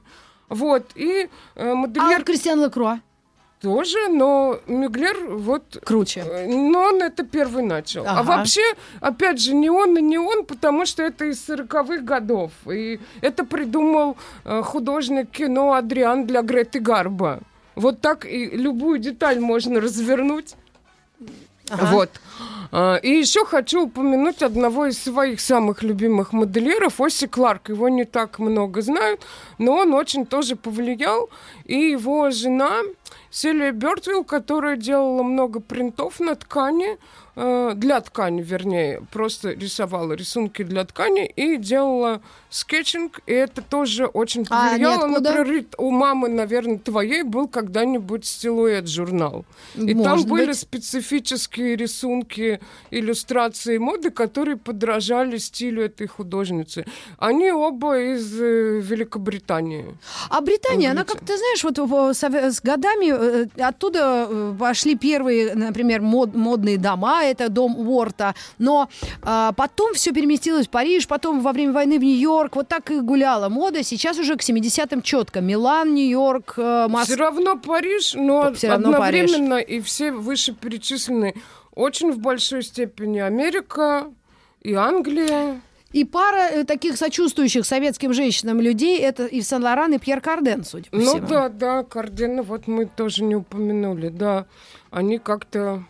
Вот, 0.48 0.84
и 0.94 1.28
э, 1.56 1.70
А 1.70 1.74
модельер 1.74 2.18
вот 2.18 2.26
Кристиан 2.26 2.62
Лекруа 2.62 3.00
тоже, 3.60 4.08
но 4.08 4.60
Мюглер 4.66 5.16
вот 5.28 5.78
круче. 5.84 6.20
Э, 6.20 6.46
Но 6.46 6.80
он 6.80 7.02
это 7.02 7.24
первый 7.24 7.62
начал. 7.64 8.04
А 8.06 8.20
Ага. 8.20 8.22
вообще, 8.36 8.62
опять 9.00 9.40
же, 9.40 9.54
не 9.54 9.70
он 9.70 9.96
и 9.98 10.02
не 10.02 10.18
он, 10.18 10.44
потому 10.44 10.86
что 10.86 11.02
это 11.02 11.24
из 11.24 11.48
40-х 11.48 12.02
годов. 12.02 12.52
И 12.70 13.00
это 13.22 13.44
придумал 13.44 14.16
э, 14.44 14.62
художник 14.62 15.30
кино 15.30 15.72
Адриан 15.72 16.26
для 16.26 16.42
Греты 16.42 16.80
Гарба. 16.80 17.40
Вот 17.74 18.00
так 18.00 18.24
и 18.24 18.46
любую 18.46 18.98
деталь 18.98 19.40
можно 19.40 19.80
развернуть. 19.80 20.54
Ага. 21.68 21.86
Вот. 21.86 22.10
А, 22.72 22.96
И 22.96 23.10
еще 23.10 23.44
хочу 23.44 23.84
упомянуть 23.84 24.42
одного 24.42 24.86
из 24.86 24.98
своих 25.02 25.40
самых 25.40 25.82
любимых 25.82 26.32
моделеров, 26.32 27.00
Оси 27.00 27.26
Кларк. 27.26 27.68
Его 27.68 27.88
не 27.88 28.04
так 28.04 28.38
много 28.38 28.82
знают, 28.82 29.20
но 29.58 29.76
он 29.76 29.94
очень 29.94 30.26
тоже 30.26 30.56
повлиял. 30.56 31.30
И 31.64 31.76
его 31.76 32.30
жена 32.30 32.82
Селия 33.36 33.70
Бертвилл, 33.72 34.24
которая 34.24 34.76
делала 34.76 35.22
много 35.22 35.60
принтов 35.60 36.20
на 36.20 36.34
ткани, 36.36 36.96
э, 37.38 37.72
для 37.76 38.00
ткани, 38.00 38.40
вернее, 38.40 39.02
просто 39.12 39.50
рисовала 39.50 40.14
рисунки 40.14 40.62
для 40.64 40.84
ткани 40.86 41.26
и 41.26 41.58
делала 41.58 42.22
скетчинг, 42.48 43.20
и 43.26 43.32
это 43.34 43.60
тоже 43.60 44.06
очень 44.06 44.46
А 44.48 44.70
повлияло. 44.70 45.04
откуда? 45.04 45.20
Например, 45.20 45.46
Рит, 45.52 45.74
у 45.76 45.90
мамы, 45.90 46.28
наверное, 46.30 46.78
твоей 46.78 47.22
был 47.24 47.46
когда-нибудь 47.48 48.24
стилуэт 48.24 48.88
журнал. 48.88 49.44
И 49.74 49.92
там 49.92 50.12
Может 50.12 50.28
были 50.28 50.46
быть. 50.46 50.58
специфические 50.58 51.76
рисунки, 51.76 52.58
иллюстрации 52.90 53.76
моды, 53.76 54.10
которые 54.10 54.56
подражали 54.56 55.36
стилю 55.36 55.84
этой 55.84 56.06
художницы. 56.06 56.86
Они 57.18 57.50
оба 57.52 57.98
из 57.98 58.40
э, 58.40 58.80
Великобритании. 58.80 59.84
А 60.30 60.40
Британия, 60.40 60.90
она 60.92 61.02
Английцы. 61.02 61.18
как-то, 61.18 61.36
знаешь, 61.36 61.64
вот 61.64 61.78
в- 61.78 62.14
с 62.14 62.60
годами 62.62 63.12
э, 63.12 63.25
оттуда 63.58 64.26
э, 64.30 64.54
пошли 64.58 64.96
первые, 64.96 65.54
например, 65.54 66.00
мод- 66.00 66.36
модные 66.36 66.78
дома, 66.78 67.22
это 67.24 67.48
дом 67.48 67.76
Уорта, 67.78 68.34
но 68.58 68.88
а, 69.22 69.52
потом 69.52 69.94
все 69.94 70.12
переместилось 70.12 70.66
в 70.66 70.70
Париж, 70.70 71.06
потом 71.08 71.40
во 71.40 71.52
время 71.52 71.72
войны 71.72 71.98
в 71.98 72.02
Нью-Йорк, 72.02 72.56
вот 72.56 72.68
так 72.68 72.90
и 72.90 73.00
гуляла 73.00 73.48
мода, 73.48 73.82
сейчас 73.82 74.18
уже 74.18 74.36
к 74.36 74.40
70-м 74.42 75.02
четко. 75.02 75.40
Милан, 75.40 75.94
Нью-Йорк, 75.94 76.54
э, 76.56 76.84
Все 76.86 76.88
Москва. 76.92 77.16
равно 77.16 77.56
Париж, 77.58 78.14
но 78.14 78.52
Всё 78.54 78.68
равно 78.68 78.92
Париж. 78.92 79.30
одновременно 79.30 79.58
и 79.58 79.80
все 79.80 80.12
вышеперечисленные 80.12 81.34
очень 81.74 82.10
в 82.12 82.18
большой 82.18 82.62
степени 82.62 83.18
Америка 83.18 84.06
и 84.62 84.72
Англия. 84.74 85.60
И 85.92 86.04
пара 86.04 86.48
э, 86.50 86.64
таких 86.64 86.96
сочувствующих 86.96 87.64
советским 87.64 88.12
женщинам 88.12 88.60
людей, 88.60 88.98
это 89.00 89.26
и 89.26 89.40
Сен-Лоран, 89.40 89.94
и 89.94 89.98
Пьер 89.98 90.20
Карден, 90.20 90.64
судя 90.64 90.90
по 90.90 90.96
Ну 90.96 91.02
всему. 91.04 91.26
да, 91.28 91.48
да, 91.48 91.82
Кардена, 91.84 92.42
вот 92.42 92.66
мы 92.66 92.86
тоже 92.86 93.22
не 93.24 93.36
упомянули, 93.36 94.08
да. 94.08 94.46
Они 94.90 95.18
как-то 95.18 95.84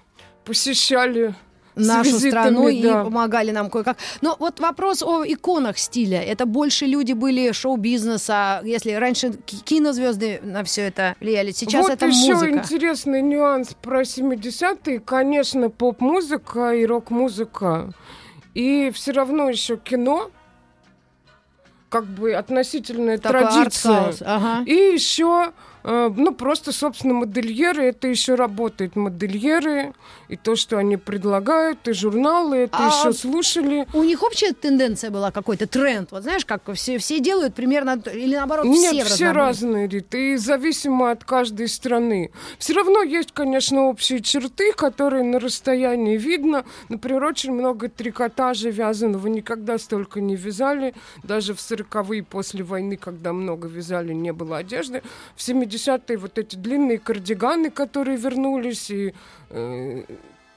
посещали 0.44 1.34
нашу 1.74 2.10
визитами, 2.10 2.30
страну 2.30 2.68
и 2.68 2.82
да. 2.82 3.04
помогали 3.04 3.50
нам 3.50 3.68
кое-как. 3.68 3.98
Но 4.22 4.36
вот 4.38 4.60
вопрос 4.60 5.02
о 5.02 5.24
иконах 5.26 5.76
стиля. 5.76 6.22
Это 6.22 6.46
больше 6.46 6.86
люди 6.86 7.12
были 7.12 7.52
шоу-бизнеса. 7.52 8.62
Если 8.64 8.92
раньше 8.92 9.32
ки- 9.44 9.56
кинозвезды 9.56 10.40
на 10.42 10.64
все 10.64 10.82
это 10.82 11.16
влияли, 11.20 11.50
сейчас 11.52 11.82
вот 11.82 11.92
это 11.92 12.06
еще 12.06 12.34
музыка. 12.34 12.58
интересный 12.58 13.20
нюанс 13.22 13.74
про 13.82 14.02
70-е. 14.02 15.00
Конечно, 15.00 15.68
поп-музыка 15.68 16.74
и 16.74 16.86
рок-музыка. 16.86 17.90
И 18.56 18.90
все 18.90 19.12
равно 19.12 19.50
еще 19.50 19.76
кино, 19.76 20.30
как 21.90 22.06
бы 22.06 22.32
относительная 22.32 23.18
Такой 23.18 23.42
традиция. 23.42 24.14
Ага. 24.22 24.64
И 24.64 24.72
еще, 24.72 25.52
ну, 25.86 26.34
просто, 26.34 26.72
собственно, 26.72 27.14
модельеры, 27.14 27.84
это 27.84 28.08
еще 28.08 28.34
работает 28.34 28.96
модельеры, 28.96 29.94
и 30.28 30.36
то, 30.36 30.56
что 30.56 30.78
они 30.78 30.96
предлагают, 30.96 31.86
и 31.86 31.92
журналы, 31.92 32.56
это 32.56 32.76
А- 32.78 32.88
еще 32.88 33.12
слушали. 33.16 33.86
У 33.92 34.02
них 34.02 34.22
общая 34.24 34.52
тенденция 34.52 35.10
была, 35.10 35.30
какой-то 35.30 35.66
тренд. 35.68 36.10
Вот 36.10 36.24
знаешь, 36.24 36.44
как 36.44 36.62
все, 36.74 36.98
все 36.98 37.20
делают 37.20 37.54
примерно, 37.54 38.00
или 38.12 38.34
наоборот, 38.34 38.66
Нет, 38.66 38.92
все, 38.94 39.04
в 39.04 39.06
все 39.06 39.24
разнобой? 39.26 39.42
разные, 39.46 39.88
Рит, 39.88 40.14
и 40.14 40.36
зависимо 40.36 41.12
от 41.12 41.24
каждой 41.24 41.68
страны. 41.68 42.30
Все 42.58 42.72
равно 42.74 43.02
есть, 43.02 43.30
конечно, 43.32 43.82
общие 43.84 44.20
черты, 44.20 44.72
которые 44.72 45.22
на 45.22 45.38
расстоянии 45.38 46.16
видно. 46.16 46.64
Например, 46.88 47.24
очень 47.24 47.52
много 47.52 47.88
трикотажа 47.88 48.70
вязаного 48.70 49.28
никогда 49.28 49.78
столько 49.78 50.20
не 50.20 50.34
вязали. 50.34 50.94
Даже 51.22 51.54
в 51.54 51.58
40-е 51.58 52.24
после 52.24 52.64
войны, 52.64 52.96
когда 52.96 53.32
много 53.32 53.68
вязали, 53.68 54.12
не 54.12 54.32
было 54.32 54.56
одежды. 54.58 55.02
В 55.36 55.42
70-е 55.76 56.16
вот 56.18 56.38
эти 56.38 56.56
длинные 56.56 56.98
кардиганы, 56.98 57.70
которые 57.70 58.16
вернулись, 58.16 58.90
и 58.90 59.14
э, 59.50 60.02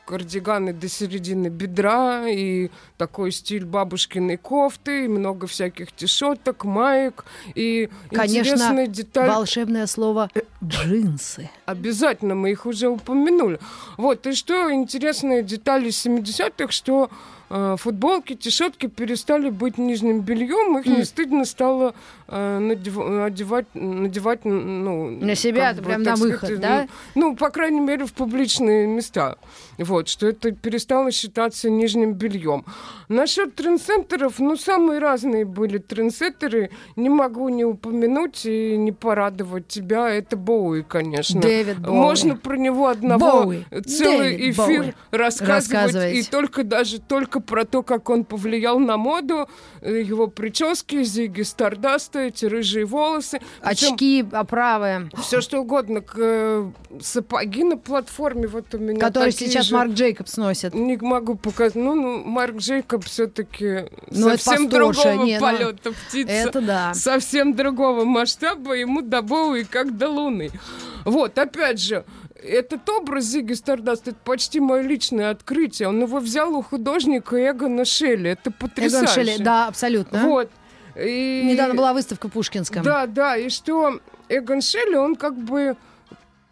кардиганы 0.10 0.74
до 0.74 0.90
середины 0.90 1.50
бедра, 1.50 2.28
и 2.28 2.70
такой 2.98 3.32
стиль 3.32 3.66
бабушкиной 3.66 4.38
кофты, 4.38 5.06
и 5.06 5.08
много 5.08 5.46
всяких 5.46 5.92
тишоток, 5.92 6.66
маек, 6.66 7.26
и 7.54 7.90
Конечно, 8.10 8.40
интересная 8.40 8.88
деталь. 8.88 9.30
Волшебное 9.30 9.86
слово 9.86 10.32
джинсы. 10.64 11.50
Обязательно, 11.66 12.34
мы 12.34 12.52
их 12.52 12.66
уже 12.66 12.90
упомянули. 12.90 13.60
Вот, 13.98 14.26
и 14.26 14.34
что 14.34 14.74
интересная 14.74 15.44
деталь 15.44 15.86
из 15.86 16.04
70-х, 16.04 16.72
что 16.72 17.12
э, 17.12 17.39
футболки, 17.50 18.36
тишотки 18.36 18.86
перестали 18.88 19.50
быть 19.50 19.78
нижним 19.78 20.22
бельем, 20.22 20.78
их 20.78 20.86
не 20.86 21.04
стыдно 21.04 21.46
стало 21.46 21.96
э, 22.28 22.60
надев- 22.60 23.26
одевать, 23.26 23.66
надевать, 23.74 24.46
ну... 24.46 25.10
На 25.10 25.36
себя, 25.36 25.74
бы, 25.74 25.82
прям 25.82 26.04
на 26.04 26.16
сказать, 26.16 26.34
выход, 26.34 26.50
ну, 26.52 26.58
да? 26.62 26.88
Ну, 27.16 27.36
по 27.36 27.50
крайней 27.50 27.80
мере, 27.80 28.06
в 28.06 28.14
публичные 28.14 28.86
места. 28.88 29.38
Вот, 29.78 30.10
что 30.10 30.28
это 30.28 30.52
перестало 30.52 31.12
считаться 31.12 31.70
нижним 31.70 32.14
бельем. 32.14 32.66
Насчет 33.08 33.56
трендсеттеров, 33.56 34.38
ну, 34.40 34.56
самые 34.56 35.00
разные 35.00 35.46
были 35.46 35.80
трендсеттеры. 35.80 36.70
Не 36.96 37.10
могу 37.10 37.50
не 37.50 37.66
упомянуть 37.66 38.46
и 38.46 38.78
не 38.78 38.92
порадовать 38.92 39.68
тебя. 39.68 40.10
Это 40.10 40.38
Боуи, 40.38 40.84
конечно. 40.84 41.42
Дэвид 41.42 41.80
Боуи. 41.80 41.96
Можно 41.98 42.36
про 42.36 42.58
него 42.58 42.88
одного 42.88 43.44
Боуи. 43.44 43.64
целый 43.88 44.38
Дэвид 44.38 44.54
эфир 44.54 44.82
Боуи. 44.82 44.94
рассказывать, 45.12 45.50
Рассказывать. 45.50 46.16
и 46.16 46.24
только 46.30 46.64
даже 46.64 47.00
только 47.00 47.39
только 47.40 47.42
про 47.42 47.66
то, 47.66 47.84
как 47.84 48.10
он 48.10 48.24
повлиял 48.24 48.80
на 48.80 48.98
моду, 48.98 49.48
э, 49.82 50.02
его 50.02 50.28
прически, 50.28 51.04
Зиги 51.04 51.42
Стардаста, 51.42 52.20
эти 52.20 52.46
рыжие 52.46 52.86
волосы. 52.86 53.40
Причем 53.62 53.94
Очки, 53.94 54.26
оправы, 54.32 55.10
все 55.22 55.42
что 55.42 55.60
угодно, 55.60 56.02
к, 56.02 56.14
э, 56.18 56.72
сапоги 57.02 57.64
на 57.64 57.78
платформе, 57.78 58.48
вот 58.48 58.74
у 58.74 58.78
меня 58.78 59.00
которые 59.00 59.32
сейчас 59.32 59.66
же. 59.66 59.76
Марк 59.76 59.92
Джейкобс 59.92 60.38
носит. 60.38 60.74
Не 60.74 60.98
могу 60.98 61.36
показать. 61.36 61.76
Ну, 61.76 61.96
ну 61.96 62.24
Марк 62.24 62.58
Джейкоб 62.58 63.06
все-таки 63.06 63.86
Ну, 64.12 64.30
это 64.30 64.44
совсем 64.44 64.70
посторше, 64.70 65.02
другого 65.02 65.26
не, 65.26 65.40
ну, 65.40 65.42
полета 65.42 65.92
птица. 65.92 66.32
Это 66.32 66.62
да. 66.62 66.94
Совсем 66.94 67.56
другого 67.56 68.06
масштаба, 68.06 68.74
ему 68.74 69.02
до 69.02 69.22
Боуи 69.22 69.64
как 69.64 69.98
до 69.98 70.10
Луны. 70.10 70.52
Вот, 71.06 71.38
опять 71.38 71.82
же, 71.82 72.04
этот 72.44 72.88
образ 72.90 73.26
Зиги 73.26 73.54
Стардаст, 73.54 74.08
это 74.08 74.18
почти 74.24 74.60
мое 74.60 74.82
личное 74.82 75.32
открытие. 75.32 75.90
Он 75.90 76.02
его 76.02 76.20
взял 76.20 76.54
у 76.56 76.62
художника 76.62 77.36
Эгона 77.52 77.86
Шелли. 77.86 78.32
Это 78.32 78.50
Эгон 78.50 78.60
потрясающе. 78.60 79.14
Шелли, 79.14 79.44
да, 79.44 79.68
абсолютно. 79.68 80.24
Вот. 80.24 80.50
И... 80.96 81.44
Недавно 81.46 81.76
была 81.76 81.94
выставка 81.94 82.28
в 82.28 82.32
Пушкинском. 82.32 82.84
Да, 82.84 83.06
да, 83.06 83.38
и 83.38 83.50
что 83.50 84.00
Эгон 84.28 84.62
Шелли, 84.62 84.96
он 84.96 85.16
как 85.16 85.36
бы 85.36 85.76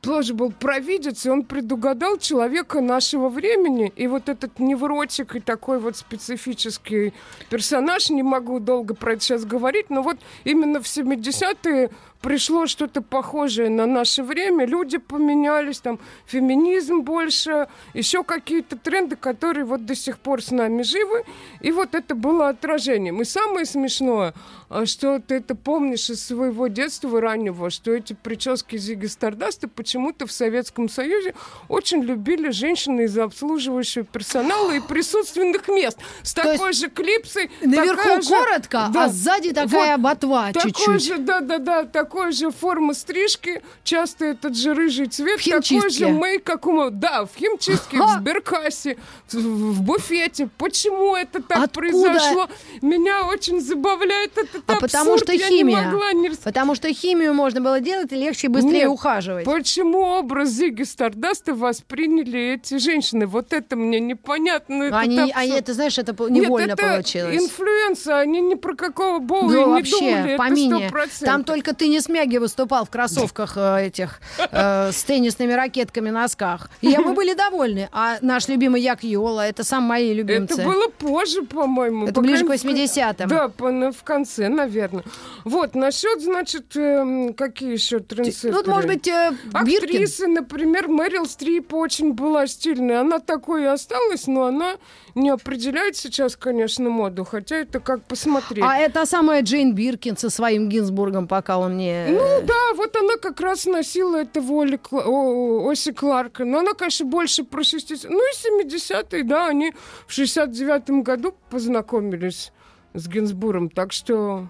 тоже 0.02 0.34
был 0.34 0.52
провидец, 0.52 1.26
и 1.26 1.30
он 1.30 1.44
предугадал 1.44 2.18
человека 2.18 2.82
нашего 2.82 3.30
времени. 3.30 3.92
И 3.96 4.08
вот 4.08 4.30
этот 4.30 4.60
невротик 4.60 5.36
и 5.36 5.40
такой 5.40 5.80
вот 5.80 5.98
специфический 5.98 7.14
персонаж, 7.50 8.10
не 8.10 8.24
могу 8.24 8.60
долго 8.60 8.94
про 8.94 9.14
это 9.14 9.24
сейчас 9.24 9.44
говорить, 9.44 9.90
но 9.90 10.02
вот 10.02 10.18
именно 10.44 10.82
в 10.82 10.86
70-е 10.86 11.90
пришло 12.28 12.68
что-то 12.68 13.02
похожее 13.02 13.70
на 13.70 13.86
наше 13.86 14.22
время. 14.22 14.66
Люди 14.66 14.98
поменялись, 14.98 15.80
там 15.80 15.98
феминизм 16.26 17.00
больше, 17.00 17.70
еще 17.94 18.22
какие-то 18.26 18.76
тренды, 18.78 19.16
которые 19.16 19.64
вот 19.64 19.86
до 19.86 19.96
сих 19.96 20.20
пор 20.20 20.44
с 20.44 20.52
нами 20.52 20.82
живы. 20.84 21.24
И 21.62 21.72
вот 21.72 21.96
это 21.96 22.16
было 22.16 22.50
отражением. 22.50 23.22
И 23.22 23.24
самое 23.24 23.66
смешное, 23.66 24.34
а, 24.68 24.86
что 24.86 25.20
ты 25.20 25.36
это 25.36 25.56
помнишь 25.56 26.10
из 26.10 26.22
своего 26.26 26.68
детства 26.68 27.22
раннего, 27.22 27.70
что 27.70 27.92
эти 27.94 28.12
прически 28.12 28.76
Зиги 28.76 29.06
Стардаста 29.06 29.70
почему-то 29.70 30.28
в 30.28 30.32
Советском 30.34 30.90
Союзе 30.90 31.34
очень 31.70 32.04
любили 32.04 32.50
женщины 32.50 33.06
из 33.06 33.18
обслуживающего 33.18 34.04
персонала 34.04 34.74
и 34.74 34.82
присутственных 34.82 35.70
мест. 35.70 35.98
С 36.24 36.34
То 36.34 36.44
такой 36.44 36.74
же 36.74 36.90
клипсой. 36.90 37.50
Наверху 37.62 38.22
же- 38.22 38.28
коротко, 38.28 38.90
Да. 38.94 39.06
а 39.06 39.08
сзади 39.08 39.54
такая 39.54 39.96
Вот 39.96 40.04
ботва 40.04 40.52
такой 40.52 40.72
чуть-чуть. 40.74 41.04
же, 41.06 41.18
да-да-да, 41.20 41.86
такой 41.86 42.17
же 42.32 42.52
форма 42.52 42.94
стрижки, 42.94 43.62
часто 43.84 44.26
этот 44.26 44.56
же 44.56 44.74
рыжий 44.74 45.08
цвет, 45.08 45.40
такой 45.44 45.90
же 45.90 46.08
мейк, 46.10 46.44
как 46.44 46.66
у 46.68 46.90
Да, 46.90 47.26
в 47.26 47.30
химчистке, 47.36 47.98
в 48.02 48.08
сберкассе, 48.20 48.98
в, 49.32 49.82
буфете. 49.82 50.50
Почему 50.58 51.16
это 51.16 51.42
так 51.42 51.58
Откуда? 51.66 51.70
произошло? 51.70 52.48
Меня 52.82 53.26
очень 53.28 53.62
забавляет 53.62 54.38
этот 54.38 54.64
А 54.68 54.74
абсурд. 54.74 54.92
потому 54.92 55.18
что 55.18 55.32
Я 55.34 55.48
химия. 55.48 55.80
не 55.80 55.86
могла 55.86 56.14
не 56.14 56.30
Потому 56.30 56.76
что 56.76 56.92
химию 56.94 57.34
можно 57.34 57.62
было 57.62 57.80
делать 57.80 58.12
и 58.12 58.16
легче 58.16 58.48
и 58.48 58.50
быстрее 58.50 58.82
Нет, 58.82 58.90
ухаживать. 58.90 59.46
Почему 59.46 60.00
образ 60.00 60.50
Зиги 60.50 60.84
Стардаста 60.84 61.54
восприняли 61.54 62.56
эти 62.56 62.78
женщины? 62.78 63.26
Вот 63.28 63.54
это 63.54 63.76
мне 63.76 64.00
непонятно. 64.00 64.84
этот 64.84 65.00
Они, 65.00 65.18
абсурд. 65.20 65.38
они, 65.38 65.52
это, 65.52 65.74
знаешь, 65.74 65.98
это 65.98 66.14
по- 66.14 66.28
Нет, 66.30 66.44
невольно 66.46 66.74
это 66.74 66.84
получилось. 66.84 67.36
инфлюенса, 67.44 68.20
они 68.20 68.42
ни 68.42 68.56
про 68.56 68.76
какого 68.76 69.20
Боуи 69.20 69.56
Ну, 69.56 69.60
не 69.68 69.74
вообще, 69.74 69.98
думали, 70.00 70.38
помине. 70.38 70.86
это 70.88 70.96
100%. 70.98 71.26
Там 71.26 71.44
только 71.44 71.74
ты 71.74 71.88
не 71.88 71.97
смяги 72.00 72.38
выступал 72.38 72.86
в 72.86 72.90
кроссовках 72.90 73.54
э, 73.58 73.88
этих 73.88 74.20
э, 74.52 74.92
с 74.92 75.04
теннисными 75.04 75.54
ракетками 75.54 76.10
носках. 76.10 76.70
И 76.82 76.96
мы 76.98 77.14
были 77.14 77.34
довольны. 77.34 77.90
А 77.92 78.18
наш 78.22 78.48
любимый 78.48 78.82
Як 78.82 79.04
Йола, 79.04 79.48
это 79.48 79.64
сам 79.64 79.84
мои 79.84 80.14
любимцы. 80.14 80.62
Это 80.62 80.64
было 80.64 80.88
позже, 80.90 81.44
по-моему. 81.44 82.08
Это 82.08 82.22
ближе 82.22 82.44
к 82.44 82.48
крайней 82.48 82.64
мере, 82.66 82.86
80-м. 82.86 83.28
Да, 83.30 83.48
по- 83.50 83.72
на- 83.72 83.92
в 83.92 84.04
конце, 84.04 84.50
наверное. 84.50 85.04
Вот, 85.44 85.76
насчет, 85.76 86.22
значит, 86.22 86.76
эм, 86.76 87.34
какие 87.34 87.72
еще 87.74 88.00
трендсеттеры? 88.00 88.52
Ну, 88.52 88.58
вот, 88.58 88.68
может 88.68 88.88
быть, 88.88 89.08
э. 89.08 89.32
Актрисы, 89.54 90.28
например, 90.28 90.88
Мэрил 90.88 91.26
Стрип 91.26 91.74
очень 91.74 92.14
была 92.14 92.48
стильная. 92.48 93.02
Она 93.02 93.20
такой 93.20 93.64
и 93.64 93.66
осталась, 93.66 94.28
но 94.28 94.46
она 94.46 94.76
не 95.18 95.30
определяет 95.30 95.96
сейчас, 95.96 96.36
конечно, 96.36 96.90
моду. 96.90 97.24
Хотя 97.26 97.58
это 97.58 97.80
как 97.80 98.04
посмотреть. 98.04 98.64
А 98.66 98.78
это 98.78 99.06
самая 99.06 99.42
Джейн 99.42 99.74
Биркин 99.74 100.16
со 100.18 100.30
своим 100.30 100.70
Гинзбургом, 100.70 101.28
пока 101.28 101.58
он 101.58 101.78
не... 101.78 102.06
Ну 102.10 102.42
да, 102.46 102.74
вот 102.76 102.96
она 102.96 103.18
как 103.18 103.42
раз 103.42 103.66
носила 103.66 104.18
это 104.18 104.42
в 104.42 104.52
Оле 104.54 104.78
Кла- 104.78 105.04
о- 105.06 105.70
Оси 105.70 105.92
Кларка. 105.92 106.46
Но 106.46 106.60
она, 106.60 106.74
конечно, 106.74 107.06
больше 107.06 107.44
про 107.44 107.64
60 107.64 108.10
Ну 108.10 108.20
и 108.20 108.64
70-е, 108.66 109.24
да, 109.24 109.48
они 109.48 109.74
в 110.08 110.18
69-м 110.18 111.04
году 111.04 111.36
познакомились 111.50 112.52
с 112.94 113.08
Гинзбуром. 113.08 113.70
Так 113.70 113.92
что, 113.92 114.48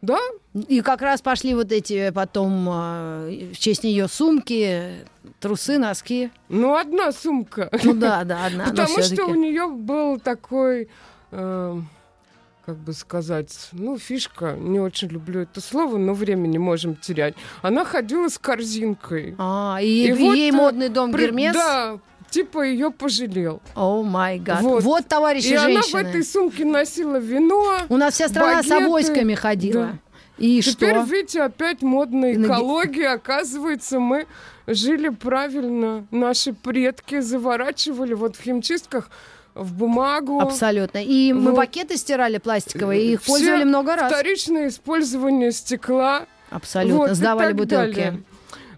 да, 0.00 0.18
И 0.68 0.80
как 0.80 1.02
раз 1.02 1.20
пошли 1.22 1.54
вот 1.54 1.72
эти 1.72 2.10
потом 2.10 2.68
э, 2.70 3.50
в 3.52 3.58
честь 3.58 3.84
нее 3.84 4.08
сумки, 4.08 4.96
трусы, 5.40 5.78
носки. 5.78 6.30
ну 6.48 6.76
одна 6.76 7.12
сумка. 7.12 7.70
Ну 7.82 7.94
да, 7.94 8.24
да, 8.24 8.46
одна. 8.46 8.66
Потому 8.66 9.02
что 9.02 9.26
у 9.26 9.34
нее 9.34 9.68
был 9.68 10.18
такой... 10.20 10.88
э, 11.32 11.80
как 12.66 12.76
бы 12.76 12.92
сказать, 12.92 13.70
ну, 13.72 13.96
фишка, 13.98 14.52
не 14.52 14.78
очень 14.78 15.08
люблю 15.08 15.40
это 15.40 15.58
слово, 15.62 15.96
но 15.96 16.12
время 16.12 16.46
не 16.48 16.58
можем 16.58 16.96
терять. 16.96 17.34
Она 17.62 17.86
ходила 17.86 18.28
с 18.28 18.36
корзинкой. 18.36 19.34
А, 19.38 19.78
и, 19.80 19.86
И 19.86 20.08
и 20.08 20.12
вот, 20.12 20.34
ей 20.34 20.50
э, 20.50 20.52
модный 20.54 20.90
дом 20.90 21.10
При- 21.10 21.22
Гермес. 21.22 21.54
Да, 21.54 21.98
типа 22.30 22.62
ее 22.62 22.90
пожалел. 22.90 23.60
О 23.74 24.02
май 24.02 24.38
гад. 24.38 24.62
Вот, 24.62 25.06
товарищи 25.08 25.46
И 25.48 25.54
она 25.54 25.82
в 25.82 25.88
женщины. 25.88 26.00
этой 26.08 26.24
сумке 26.24 26.64
носила 26.64 27.16
вино. 27.16 27.78
У 27.88 27.96
нас 27.96 28.14
вся 28.14 28.28
страна 28.28 28.62
с 28.62 28.66
багеты. 28.68 28.84
авоськами 28.86 29.34
ходила. 29.34 29.86
Да. 29.86 29.98
И 30.38 30.60
Теперь, 30.60 30.94
что? 30.94 31.02
видите, 31.02 31.42
опять 31.42 31.82
модная 31.82 32.34
экология. 32.40 33.08
Оказывается, 33.14 33.98
мы 33.98 34.26
жили 34.68 35.08
правильно. 35.08 36.06
Наши 36.12 36.52
предки 36.52 37.20
заворачивали 37.20 38.14
вот 38.14 38.36
в 38.36 38.42
химчистках 38.42 39.10
в 39.54 39.72
бумагу. 39.74 40.38
Абсолютно. 40.40 40.98
И 40.98 41.32
мы 41.32 41.50
Вот. 41.50 41.56
пакеты 41.56 41.96
стирали 41.96 42.38
пластиковые, 42.38 43.02
и 43.04 43.12
их 43.14 43.22
Все 43.22 43.32
пользовали 43.32 43.64
много 43.64 43.96
раз. 43.96 44.12
Вторичное 44.12 44.68
использование 44.68 45.50
стекла. 45.50 46.26
Абсолютно. 46.50 46.96
Вот, 46.98 47.10
Сдавали 47.10 47.52
бутылки. 47.52 47.94
далее. 47.96 48.22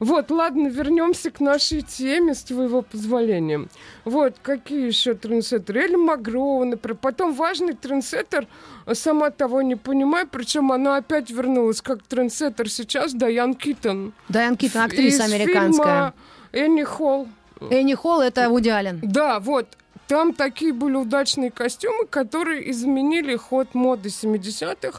Вот, 0.01 0.31
ладно, 0.31 0.69
вернемся 0.69 1.31
к 1.31 1.41
нашей 1.41 1.83
теме, 1.83 2.35
с 2.35 2.43
твоего 2.43 2.81
позволения. 2.81 3.69
Вот, 4.07 4.37
какие 4.41 4.87
еще 4.87 5.13
трендсеттеры? 5.13 5.83
Элли 5.83 5.97
Магроу, 5.97 6.65
например. 6.65 6.97
Потом 7.01 7.35
важный 7.35 7.75
трендсеттер, 7.75 8.47
а 8.87 8.95
сама 8.95 9.31
того 9.31 9.61
не 9.61 9.77
понимаю, 9.77 10.27
причем 10.27 10.73
она 10.73 10.97
опять 10.97 11.31
вернулась 11.31 11.83
как 11.83 12.03
трендсеттер 12.03 12.71
сейчас, 12.71 13.13
Дайан 13.13 13.55
Китон. 13.55 14.15
Дайан 14.31 14.57
Китон, 14.57 14.83
актриса 14.83 15.25
Из 15.27 15.33
американская. 15.33 15.85
фильма 15.87 16.15
Энни 16.53 16.83
Холл. 16.83 17.29
Энни 17.71 17.93
Холл 17.95 18.23
это 18.23 18.49
Вуди 18.49 18.71
Аллен. 18.71 19.01
Да, 19.03 19.39
вот. 19.39 19.67
Там 20.09 20.33
такие 20.33 20.73
были 20.73 20.97
удачные 20.97 21.51
костюмы, 21.51 22.07
которые 22.07 22.71
изменили 22.71 23.37
ход 23.37 23.75
моды 23.75 24.09
70-х. 24.09 24.99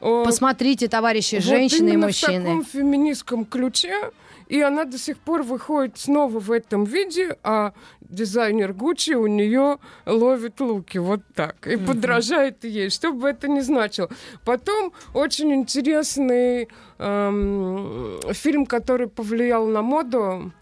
Э, 0.00 0.22
Посмотрите, 0.24 0.88
товарищи, 0.88 1.36
вот 1.36 1.44
женщины 1.44 1.86
и 1.90 1.92
именно 1.92 2.06
в 2.06 2.08
мужчины. 2.08 2.40
таком 2.44 2.64
феминистском 2.64 3.44
ключе. 3.46 4.10
И 4.52 4.60
она 4.60 4.84
до 4.84 4.98
сих 4.98 5.16
пор 5.16 5.44
выходит 5.44 5.96
снова 5.98 6.38
в 6.38 6.52
этом 6.52 6.84
виде, 6.84 7.38
а 7.42 7.72
дизайнер 8.02 8.74
Гуччи 8.74 9.12
у 9.12 9.26
нее 9.26 9.78
ловит 10.04 10.60
луки. 10.60 10.98
Вот 10.98 11.22
так. 11.34 11.66
И 11.66 11.78
подражает 11.78 12.62
ей, 12.62 12.90
что 12.90 13.14
бы 13.14 13.30
это 13.30 13.48
ни 13.48 13.60
значило. 13.60 14.10
Потом 14.44 14.92
очень 15.14 15.54
интересный 15.54 16.68
эм, 16.98 18.20
фильм, 18.32 18.66
который 18.66 19.08
повлиял 19.08 19.66
на 19.66 19.80
моду, 19.80 20.52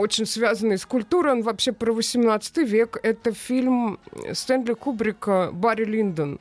очень 0.00 0.26
связанный 0.26 0.78
с 0.78 0.86
культурой, 0.86 1.32
он 1.32 1.42
вообще 1.42 1.72
про 1.72 1.92
18 1.92 2.56
век. 2.58 2.98
Это 3.02 3.32
фильм 3.32 3.98
Стэнли 4.32 4.72
Кубрика 4.72 5.50
«Барри 5.52 5.84
Линдон». 5.84 6.38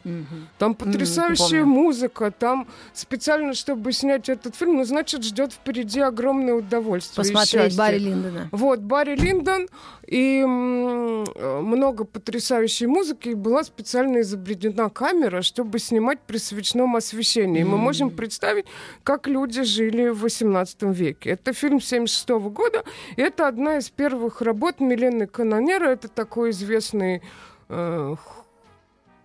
Там 0.58 0.74
потрясающая 0.74 1.64
помню. 1.64 1.82
музыка, 1.82 2.32
там 2.32 2.68
специально, 2.94 3.54
чтобы 3.54 3.92
снять 3.92 4.30
этот 4.30 4.56
фильм, 4.56 4.78
ну, 4.78 4.84
значит, 4.86 5.24
ждет 5.24 5.54
впереди 5.54 6.00
огромное 6.00 6.56
удовольствие. 6.56 7.24
Посмотреть. 7.24 7.78
Барри 7.78 8.00
Линдона. 8.00 8.50
Вот, 8.52 8.80
Барри 8.80 9.16
Линдон, 9.16 9.68
и 10.10 10.42
э, 10.42 11.60
много 11.62 12.04
потрясающей 12.04 12.88
музыки, 12.88 13.30
и 13.30 13.34
была 13.36 13.64
специально 13.64 14.22
изобретена 14.22 14.90
камера, 14.90 15.44
чтобы 15.44 15.78
снимать 15.78 16.20
при 16.26 16.38
свечном 16.38 16.96
освещении. 16.96 17.62
И 17.62 17.64
мы 17.64 17.78
можем 17.78 18.10
представить, 18.10 18.66
как 19.04 19.28
люди 19.28 19.62
жили 19.64 20.10
в 20.10 20.22
18 20.22 20.82
веке. 20.84 21.30
Это 21.32 21.54
фильм 21.54 21.80
76 21.80 22.30
года, 22.30 22.84
и 23.18 23.22
это 23.22 23.48
одна 23.48 23.78
из 23.78 23.90
первых 23.92 24.42
работ 24.42 24.80
Милены 24.80 25.28
Канонера, 25.28 25.90
это 25.90 26.08
такой 26.08 26.52
известный 26.52 27.22
э, 27.70 28.16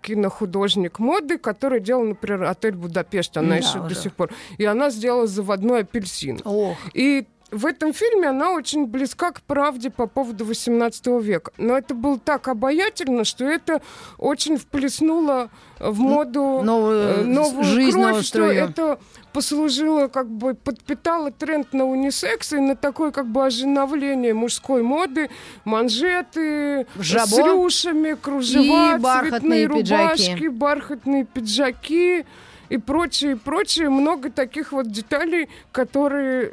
кинохудожник 0.02 0.98
моды, 0.98 1.38
который 1.38 1.80
делал, 1.80 2.04
например, 2.04 2.44
отель 2.44 2.74
Будапешт, 2.74 3.36
она 3.38 3.48
Да, 3.50 3.56
еще 3.56 3.78
уже. 3.78 3.88
до 3.88 3.94
сих 3.94 4.14
пор. 4.14 4.30
И 4.58 4.64
она 4.66 4.90
сделала 4.90 5.26
заводной 5.26 5.80
апельсин. 5.80 6.40
Ох, 6.44 6.76
И 6.92 7.26
в 7.54 7.66
этом 7.66 7.92
фильме 7.92 8.28
она 8.28 8.50
очень 8.52 8.86
близка 8.86 9.30
к 9.30 9.40
правде 9.42 9.88
по 9.90 10.06
поводу 10.06 10.44
18 10.44 11.06
века. 11.22 11.52
Но 11.56 11.78
это 11.78 11.94
было 11.94 12.18
так 12.18 12.48
обаятельно, 12.48 13.24
что 13.24 13.44
это 13.44 13.80
очень 14.18 14.56
вплеснуло 14.58 15.50
в 15.78 15.98
моду 16.00 16.60
Новую, 16.62 16.98
э, 16.98 17.22
новую 17.24 17.64
жизнь, 17.64 18.00
кровь, 18.00 18.24
что 18.24 18.44
это 18.44 18.98
послужило, 19.32 20.08
как 20.08 20.28
бы 20.28 20.54
подпитало 20.54 21.30
тренд 21.30 21.72
на 21.72 21.84
унисекс 21.84 22.52
и 22.52 22.58
на 22.58 22.74
такое 22.76 23.10
как 23.10 23.26
бы 23.26 23.44
ожиновление 23.46 24.34
мужской 24.34 24.82
моды, 24.82 25.30
манжеты 25.64 26.86
Жабо. 26.98 27.26
с 27.26 27.38
рюшами, 27.38 28.14
кружева, 28.14 28.96
И 28.96 28.98
бархатные 28.98 29.66
цветные 29.66 29.68
пиджаки. 29.68 30.02
рубашки, 30.02 30.48
бархатные 30.48 31.24
пиджаки 31.24 32.26
и 32.68 32.78
прочее, 32.78 33.36
прочее. 33.36 33.90
Много 33.90 34.30
таких 34.30 34.72
вот 34.72 34.90
деталей, 34.90 35.48
которые 35.72 36.52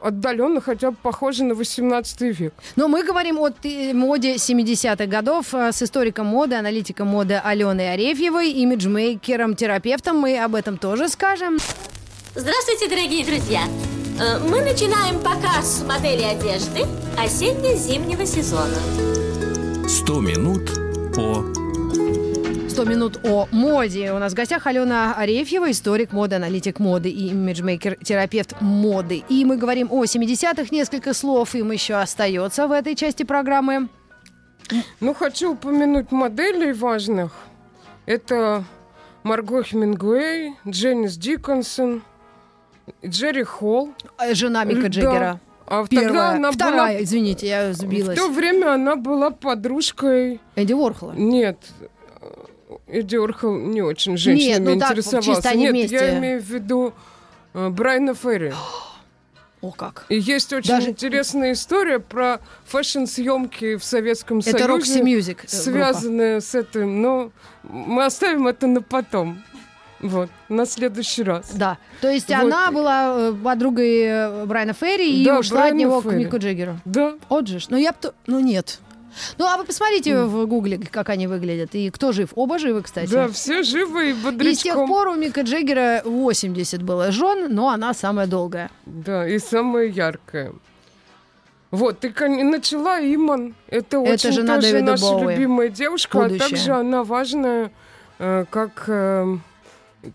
отдаленно 0.00 0.60
хотя 0.60 0.90
бы 0.90 0.96
похожи 1.02 1.44
на 1.44 1.54
18 1.54 2.20
век. 2.38 2.54
Но 2.76 2.88
мы 2.88 3.02
говорим 3.04 3.38
о 3.38 3.50
моде 3.94 4.34
70-х 4.34 5.06
годов 5.06 5.54
э, 5.54 5.72
с 5.72 5.82
историком 5.82 6.26
моды, 6.26 6.56
аналитиком 6.56 7.08
моды 7.08 7.40
Аленой 7.42 7.92
Арефьевой, 7.92 8.50
имиджмейкером, 8.50 9.54
терапевтом. 9.54 10.18
Мы 10.18 10.38
об 10.38 10.54
этом 10.54 10.78
тоже 10.78 11.08
скажем. 11.08 11.58
Здравствуйте, 12.34 12.88
дорогие 12.88 13.24
друзья! 13.24 13.62
Э, 14.20 14.38
Мы 14.38 14.60
начинаем 14.62 15.20
показ 15.20 15.84
модели 15.86 16.22
одежды 16.22 16.84
осенне-зимнего 17.16 18.26
сезона. 18.26 18.78
100 19.88 20.20
минут 20.20 20.70
по 21.14 21.44
100 22.78 22.84
минут 22.84 23.18
о 23.24 23.48
моде. 23.50 24.12
У 24.12 24.18
нас 24.20 24.32
в 24.32 24.36
гостях 24.36 24.64
Алена 24.68 25.12
Арефьева, 25.16 25.68
историк 25.68 26.12
моды, 26.12 26.36
аналитик 26.36 26.78
моды 26.78 27.10
и 27.10 27.30
имиджмейкер, 27.30 27.96
терапевт 28.04 28.54
моды. 28.60 29.24
И 29.28 29.44
мы 29.44 29.56
говорим 29.56 29.88
о 29.90 30.04
70-х, 30.04 30.66
несколько 30.70 31.12
слов 31.12 31.56
им 31.56 31.72
еще 31.72 31.94
остается 31.94 32.68
в 32.68 32.70
этой 32.70 32.94
части 32.94 33.24
программы. 33.24 33.88
Ну, 35.00 35.12
хочу 35.12 35.54
упомянуть 35.54 36.12
моделей 36.12 36.72
важных. 36.72 37.32
Это 38.06 38.62
Марго 39.24 39.64
Хемингуэй, 39.64 40.54
Дженнис 40.64 41.16
Диккенсон, 41.16 42.02
Джерри 43.04 43.42
Холл. 43.42 43.92
Э, 44.20 44.34
Жена 44.34 44.62
Мика 44.62 44.82
Да. 44.82 44.88
Джеггера. 44.88 45.40
А 45.66 45.84
Первая. 45.84 46.06
тогда 46.08 46.30
она 46.30 46.52
Вторая, 46.52 46.92
была... 46.94 47.02
извините, 47.02 47.48
я 47.48 47.70
В 47.70 47.74
сбилась. 47.74 48.16
то 48.16 48.28
время 48.28 48.72
она 48.74 48.94
была 48.94 49.30
подружкой... 49.32 50.40
Эдди 50.54 50.74
Уорхола. 50.74 51.12
Нет, 51.16 51.58
Эдди 52.88 53.16
Орхол 53.16 53.56
не 53.58 53.82
очень 53.82 54.16
женщинами 54.16 54.48
Нет, 54.48 54.60
ну 54.74 54.78
так, 54.80 54.90
интересовался. 54.92 55.30
чисто 55.34 55.48
они 55.50 55.62
Нет, 55.64 55.70
вместе. 55.72 55.96
я 55.96 56.18
имею 56.18 56.40
в 56.40 56.44
виду 56.44 56.94
э, 57.54 57.68
Брайана 57.68 58.14
Ферри. 58.14 58.52
О, 59.60 59.72
как. 59.72 60.06
И 60.08 60.18
есть 60.18 60.52
очень 60.52 60.70
Даже- 60.70 60.90
интересная 60.90 61.52
история 61.52 61.98
про 61.98 62.40
фэшн-съемки 62.66 63.76
в 63.76 63.84
Советском 63.84 64.38
Это 64.38 64.50
Союзе. 64.58 65.00
Roxy 65.00 65.02
Music. 65.02 65.30
э, 65.30 65.34
группа. 65.34 65.48
связанная 65.48 66.40
с 66.40 66.54
этим, 66.54 67.02
но 67.02 67.30
мы 67.64 68.04
оставим 68.04 68.46
это 68.46 68.66
на 68.66 68.82
потом. 68.82 69.42
Вот, 70.00 70.30
на 70.48 70.64
следующий 70.64 71.24
раз. 71.24 71.50
Да. 71.52 71.76
То 72.00 72.08
есть 72.08 72.28
Вот. 72.28 72.36
она 72.38 72.70
была 72.70 73.14
э, 73.30 73.32
подругой 73.42 74.02
э, 74.04 74.44
Брайана 74.46 74.72
Ферри 74.72 75.22
и 75.22 75.24
Да, 75.24 75.40
ушла 75.40 75.58
от 75.58 75.62
Брайана 75.72 75.78
него 75.80 76.00
к 76.00 76.04
Ферри. 76.04 76.16
Мику 76.24 76.38
Джеггеру. 76.38 76.78
Да, 76.84 77.14
Вот 77.28 77.48
же 77.48 77.58
ж. 77.58 77.66
Ну, 77.70 77.76
я 77.76 77.90
бы... 77.92 78.12
Ну, 78.28 78.38
нет. 78.38 78.78
Ну, 79.38 79.46
а 79.46 79.56
вы 79.56 79.64
посмотрите 79.64 80.24
в 80.24 80.46
гугле, 80.46 80.78
как 80.78 81.08
они 81.08 81.26
выглядят. 81.26 81.74
И 81.74 81.90
кто 81.90 82.12
жив? 82.12 82.30
Оба 82.34 82.58
живы, 82.58 82.82
кстати. 82.82 83.10
да, 83.10 83.28
все 83.28 83.62
живы 83.62 84.10
и 84.10 84.10
и 84.10 84.14
с 84.14 84.16
тех 84.16 84.24
бодрячком. 84.24 84.88
пор 84.88 85.08
у 85.08 85.14
Мика 85.14 85.42
Джеггера 85.42 86.02
80 86.04 86.82
было 86.82 87.10
жен, 87.12 87.52
но 87.54 87.68
она 87.70 87.94
самая 87.94 88.26
долгая. 88.26 88.70
Да, 88.86 89.26
и 89.28 89.38
самое 89.38 89.90
яркое. 89.90 90.52
Вот, 91.70 92.00
ты 92.00 92.08
начала 92.44 92.98
Иман. 93.00 93.54
Это, 93.68 93.98
Это 93.98 94.00
очень 94.00 94.32
жена 94.32 94.56
тоже 94.56 94.72
Дэвида 94.72 94.90
наша 94.92 95.02
Боуи. 95.04 95.34
любимая 95.34 95.68
девушка, 95.68 96.18
Будущее. 96.18 96.46
а 96.46 96.48
также 96.48 96.72
она 96.72 97.04
важная, 97.04 97.70
э, 98.18 98.46
как 98.48 98.88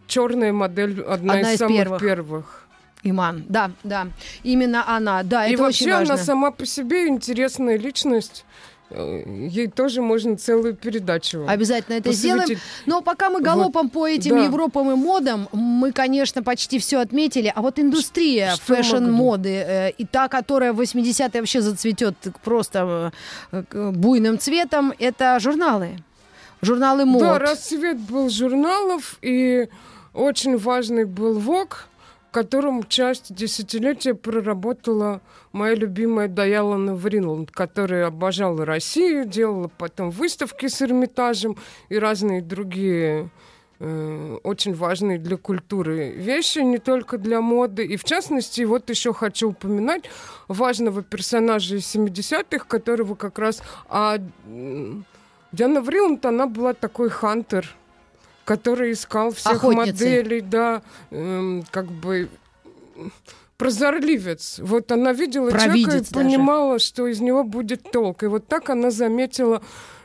черная 0.08 0.52
модель, 0.54 1.02
одна, 1.02 1.34
Одна 1.34 1.52
из, 1.52 1.56
из 1.56 1.60
самых 1.60 1.78
первых. 1.78 2.02
первых. 2.02 2.60
Иман. 3.04 3.44
Да, 3.50 3.70
да. 3.84 4.08
Именно 4.44 4.84
она. 4.96 5.24
Да, 5.24 5.46
И 5.46 5.54
это 5.54 5.64
вообще 5.64 5.84
очень 5.86 5.94
важно. 5.94 6.14
она 6.16 6.24
сама 6.24 6.52
по 6.52 6.66
себе 6.66 7.08
интересная 7.08 7.78
личность. 7.78 8.46
Э, 8.94 9.24
Ей 9.26 9.68
тоже 9.68 10.02
можно 10.02 10.38
целую 10.38 10.76
передачу. 10.76 11.46
Обязательно 11.48 11.96
это 11.96 12.10
посвятить. 12.10 12.44
сделаем. 12.44 12.60
Но 12.86 13.02
пока 13.02 13.30
мы 13.30 13.42
галопом 13.42 13.90
по 13.90 14.08
этим 14.08 14.36
да. 14.36 14.44
Европам 14.44 14.92
и 14.92 14.96
модам, 14.96 15.50
мы, 15.52 15.92
конечно, 15.92 16.44
почти 16.44 16.80
все 16.80 17.00
отметили. 17.00 17.52
А 17.54 17.62
вот 17.62 17.80
индустрия 17.80 18.56
fashion-моды 18.64 19.50
э, 19.50 19.90
и 19.98 20.06
та, 20.06 20.28
которая 20.28 20.74
в 20.74 20.82
80-е 20.82 21.42
вообще 21.42 21.62
зацветет 21.62 22.16
просто 22.44 23.12
э, 23.52 23.92
буйным 23.92 24.38
цветом, 24.38 24.94
это 25.00 25.40
журналы. 25.40 25.98
Журналы 26.62 27.06
мод. 27.06 27.22
Да, 27.22 27.40
расцвет 27.40 27.98
был 28.00 28.30
журналов, 28.30 29.18
и 29.22 29.68
очень 30.14 30.58
важный 30.58 31.06
был 31.06 31.40
Vogue, 31.40 31.88
котором 32.34 32.84
часть 32.84 33.34
десятилетия 33.34 34.16
проработала 34.16 35.22
моя 35.52 35.76
любимая 35.76 36.28
Даяна 36.28 36.96
Вринланд, 36.96 37.52
которая 37.52 38.08
обожала 38.08 38.66
Россию, 38.66 39.26
делала 39.26 39.70
потом 39.78 40.10
выставки 40.10 40.68
с 40.68 40.82
Эрмитажем 40.82 41.58
и 41.90 41.98
разные 42.00 42.42
другие 42.42 43.30
э, 43.80 44.38
очень 44.42 44.74
важные 44.74 45.20
для 45.20 45.38
культуры 45.38 46.10
вещи, 46.10 46.60
не 46.60 46.80
только 46.80 47.20
для 47.20 47.40
моды. 47.40 47.86
И 47.86 47.98
в 47.98 48.04
частности, 48.04 48.64
вот 48.64 48.90
еще 48.90 49.14
хочу 49.14 49.50
упоминать 49.50 50.06
важного 50.48 51.04
персонажа 51.04 51.76
из 51.76 51.96
70-х, 51.96 52.66
которого 52.66 53.14
как 53.16 53.38
раз... 53.40 53.62
А, 53.88 54.18
Диана 55.52 55.82
Вриланд, 55.82 56.26
она 56.26 56.48
была 56.48 56.74
такой 56.74 57.12
хантер, 57.12 57.76
который 58.46 58.92
искал 58.94 59.32
всех 59.32 59.54
Охотницей. 59.54 59.92
моделей, 59.92 60.42
да, 60.42 60.82
эм, 61.12 61.64
как 61.72 61.86
бы 61.92 62.30
прозорливец. 63.58 64.60
Вот 64.60 64.92
она 64.92 65.14
видела 65.14 65.52
человека 65.52 65.70
Провидец 65.72 66.10
и 66.10 66.14
даже. 66.14 66.26
понимала, 66.26 66.80
что 66.80 67.08
из 67.08 67.20
него 67.22 67.44
будет 67.44 67.92
толк. 67.92 68.24
И 68.24 68.28
вот 68.28 68.48
так 68.48 68.70
она 68.70 68.92
заметила 68.92 69.62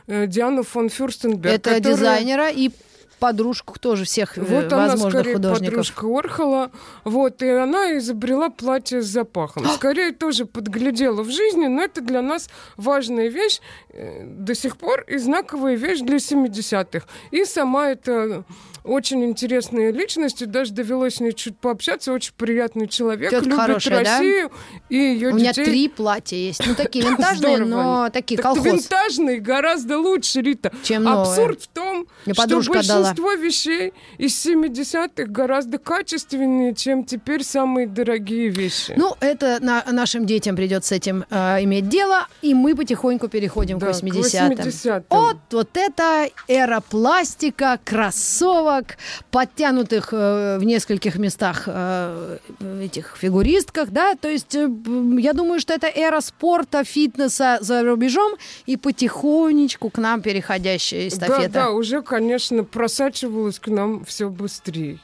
э, 0.07 0.27
Диану 0.27 0.63
фон 0.63 0.89
Фюрстенберг. 0.89 1.53
это 1.55 1.75
которая- 1.75 1.95
дизайнера 1.97 2.49
и 2.49 2.71
подружку 3.19 3.79
тоже 3.79 4.05
всех 4.05 4.37
э, 4.37 4.41
вот 4.41 4.71
она 4.71 4.87
возможных 4.87 5.21
скорее 5.21 5.33
художников. 5.35 5.69
подружка 5.69 6.05
Орхола. 6.07 6.71
Вот, 7.03 7.41
и 7.41 7.49
она 7.49 7.97
изобрела 7.97 8.49
платье 8.49 9.01
с 9.01 9.05
запахом. 9.05 9.65
Скорее 9.67 10.11
тоже 10.11 10.45
подглядела 10.45 11.23
в 11.23 11.29
жизни, 11.29 11.67
но 11.67 11.83
это 11.83 12.01
для 12.01 12.21
нас 12.21 12.49
важная 12.77 13.27
вещь, 13.27 13.59
э, 13.89 14.23
до 14.25 14.55
сих 14.55 14.77
пор 14.77 15.01
и 15.01 15.17
знаковая 15.17 15.75
вещь 15.75 15.99
для 15.99 16.17
70-х. 16.17 17.05
И 17.31 17.45
сама 17.45 17.89
эта 17.89 18.43
очень 18.83 19.23
интересная 19.25 19.91
личность, 19.91 20.41
и 20.41 20.45
даже 20.45 20.73
довелось 20.73 21.15
с 21.15 21.19
ней 21.19 21.33
чуть 21.33 21.57
пообщаться, 21.57 22.11
очень 22.13 22.33
приятный 22.37 22.87
человек, 22.87 23.29
Тётка 23.31 23.45
любит 23.49 23.59
хорошая, 23.61 24.03
да? 24.03 24.17
Россию 24.17 24.51
и 24.89 24.95
ее 24.97 25.29
У 25.31 25.35
меня 25.35 25.51
детей. 25.53 25.65
три 25.65 25.89
платья 25.89 26.37
есть. 26.37 26.65
Ну, 26.65 26.75
такие 26.75 27.05
винтажные, 27.09 27.57
но 27.59 28.09
такие 28.09 28.37
Так 28.37 28.43
колхоз. 28.53 28.65
винтажные 28.65 29.39
гораздо 29.39 29.99
лучше, 29.99 30.41
Рита. 30.41 30.71
Чем 30.83 31.03
новые. 31.03 31.21
Абсурд 31.31 31.61
в 31.63 31.67
том, 31.67 32.07
Мне 32.25 32.33
что 32.33 32.43
подружка 32.43 32.81
дала. 32.87 32.99
большинство 33.01 33.33
вещей 33.33 33.93
из 34.17 34.45
70-х 34.45 35.25
гораздо 35.31 35.77
качественнее, 35.77 36.73
чем 36.75 37.03
теперь 37.03 37.43
самые 37.43 37.87
дорогие 37.87 38.49
вещи. 38.49 38.93
Ну, 38.97 39.15
это 39.19 39.57
на- 39.61 39.83
нашим 39.91 40.25
детям 40.25 40.55
придется 40.55 40.89
с 40.89 40.91
этим 40.91 41.25
э, 41.29 41.63
иметь 41.63 41.89
дело, 41.89 42.27
и 42.41 42.53
мы 42.53 42.75
потихоньку 42.75 43.27
переходим 43.27 43.77
Да, 43.79 43.87
к 43.87 43.89
к 43.99 44.03
80-м. 44.03 44.51
80-м. 44.53 45.03
Вот, 45.09 45.37
вот 45.51 45.69
это 45.75 46.29
эра 46.47 46.79
пластика, 46.81 47.79
кроссовок, 47.83 48.68
подтянутых 49.31 50.09
э, 50.11 50.57
в 50.59 50.63
нескольких 50.63 51.17
местах 51.17 51.63
э, 51.67 52.37
этих 52.81 53.15
фигуристках, 53.17 53.89
да, 53.89 54.15
то 54.15 54.29
есть 54.29 54.55
э, 54.55 54.69
я 55.19 55.33
думаю, 55.33 55.59
что 55.59 55.73
это 55.73 55.87
эра 55.87 56.21
спорта, 56.21 56.83
фитнеса 56.83 57.57
за 57.61 57.83
рубежом 57.83 58.33
и 58.65 58.77
потихонечку 58.77 59.89
к 59.89 59.97
нам 59.97 60.21
переходящая 60.21 61.07
эстафета. 61.07 61.49
Да, 61.49 61.65
да, 61.65 61.71
уже, 61.71 62.01
конечно, 62.01 62.63
просачивалось 62.63 63.59
к 63.59 63.67
нам 63.67 64.03
все 64.05 64.29
быстрее. 64.29 64.99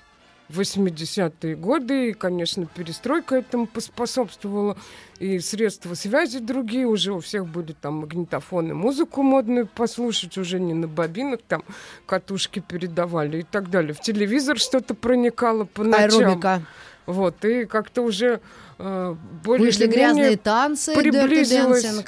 В 0.47 0.59
80-е 0.59 1.55
годы, 1.55 2.09
и, 2.09 2.13
конечно, 2.13 2.67
перестройка 2.67 3.35
этому 3.35 3.65
поспособствовала, 3.65 4.77
и 5.19 5.39
средства 5.39 5.95
связи 5.95 6.37
другие, 6.37 6.85
уже 6.85 7.13
у 7.13 7.19
всех 7.19 7.47
были 7.47 7.73
там 7.73 7.95
магнитофоны, 7.95 8.75
музыку 8.75 9.23
модную 9.23 9.65
послушать, 9.65 10.37
уже 10.37 10.59
не 10.59 10.75
на 10.75 10.87
бобинах, 10.87 11.39
там 11.47 11.63
катушки 12.05 12.59
передавали 12.59 13.39
и 13.39 13.43
так 13.43 13.71
далее. 13.71 13.93
В 13.93 14.01
телевизор 14.01 14.59
что-то 14.59 14.93
проникало 14.93 15.65
по 15.65 15.83
ночам. 15.83 16.19
Аэробика. 16.19 16.61
Вот, 17.05 17.43
и 17.45 17.65
как-то 17.65 18.01
уже 18.01 18.39
э, 18.79 19.15
более 19.43 19.67
Вышли 19.67 19.85
грязные 19.85 20.37
танцы, 20.37 20.93
э, 20.93 22.03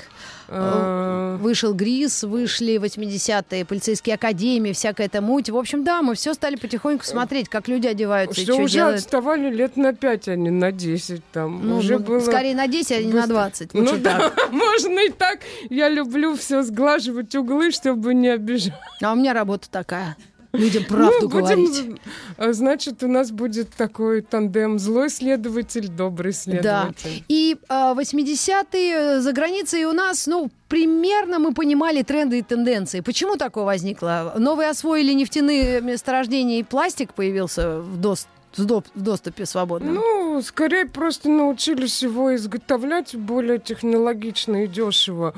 Вышел 0.48 1.74
Грис, 1.74 2.24
вышли 2.24 2.78
80-е, 2.78 3.66
полицейские 3.66 4.16
академии, 4.16 4.74
всякая 4.74 5.08
эта 5.08 5.22
муть. 5.22 5.50
В 5.50 5.58
общем, 5.58 5.84
да, 5.84 6.02
мы 6.02 6.16
все 6.16 6.34
стали 6.34 6.56
потихоньку 6.56 7.06
смотреть, 7.06 7.50
как 7.50 7.68
люди 7.68 7.88
одеваются 7.88 8.42
что 8.42 8.56
уже 8.56 8.74
делают. 8.74 9.00
отставали 9.00 9.50
лет 9.50 9.78
на 9.78 9.94
пять, 9.94 10.28
а 10.28 10.36
не 10.36 10.50
на 10.50 10.72
10 10.72 11.22
там. 11.32 11.68
Ну, 11.68 11.78
уже 11.78 12.00
ну, 12.00 12.06
было... 12.06 12.20
скорее 12.20 12.56
на 12.56 12.68
10, 12.68 12.92
а 12.92 13.02
не 13.02 13.14
на 13.14 13.22
быстро. 13.22 13.34
20. 13.34 13.74
Ну 13.74 13.98
да, 13.98 14.32
можно 14.52 15.00
и 15.00 15.10
так. 15.10 15.40
Я 15.70 15.90
люблю 15.90 16.36
все 16.36 16.64
сглаживать 16.64 17.36
углы, 17.36 17.72
чтобы 17.72 18.14
не 18.14 18.30
обижать. 18.30 18.74
А 19.02 19.14
у 19.14 19.16
меня 19.16 19.34
работа 19.34 19.70
такая. 19.70 20.16
Людям 20.54 20.86
правду 20.86 21.14
Ну, 21.22 21.28
будем, 21.30 21.66
говорить. 21.66 22.02
а, 22.38 22.54
Значит, 22.54 23.04
у 23.04 23.08
нас 23.08 23.32
будет 23.32 23.70
такой 23.72 24.22
тандем 24.22 24.80
злой 24.80 25.10
следователь, 25.10 25.88
добрый 25.90 26.32
Да. 26.32 26.38
следователь. 26.38 27.24
И 27.28 27.58
а, 27.70 27.94
80-е 27.94 29.22
за 29.22 29.34
границей 29.34 29.84
у 29.86 29.92
нас, 29.94 30.26
ну, 30.28 30.50
примерно 30.70 31.40
мы 31.40 31.54
понимали 31.54 32.02
тренды 32.02 32.40
и 32.40 32.42
тенденции. 32.42 33.02
Почему 33.02 33.36
такое 33.36 33.66
возникло? 33.66 34.34
Новые 34.38 34.70
освоили 34.70 35.14
нефтяные 35.14 35.82
месторождения, 35.82 36.60
и 36.60 36.64
пластик 36.64 37.14
появился 37.14 37.80
в, 37.82 38.00
дос- 38.00 38.28
в 38.56 38.66
доступе 39.02 39.46
свободном. 39.46 39.96
Ну, 39.96 40.42
скорее 40.42 40.86
просто 40.86 41.30
научились 41.30 42.02
его 42.02 42.36
изготовлять 42.36 43.16
более 43.16 43.60
технологично 43.60 44.64
и 44.64 44.68
дешево. 44.68 45.34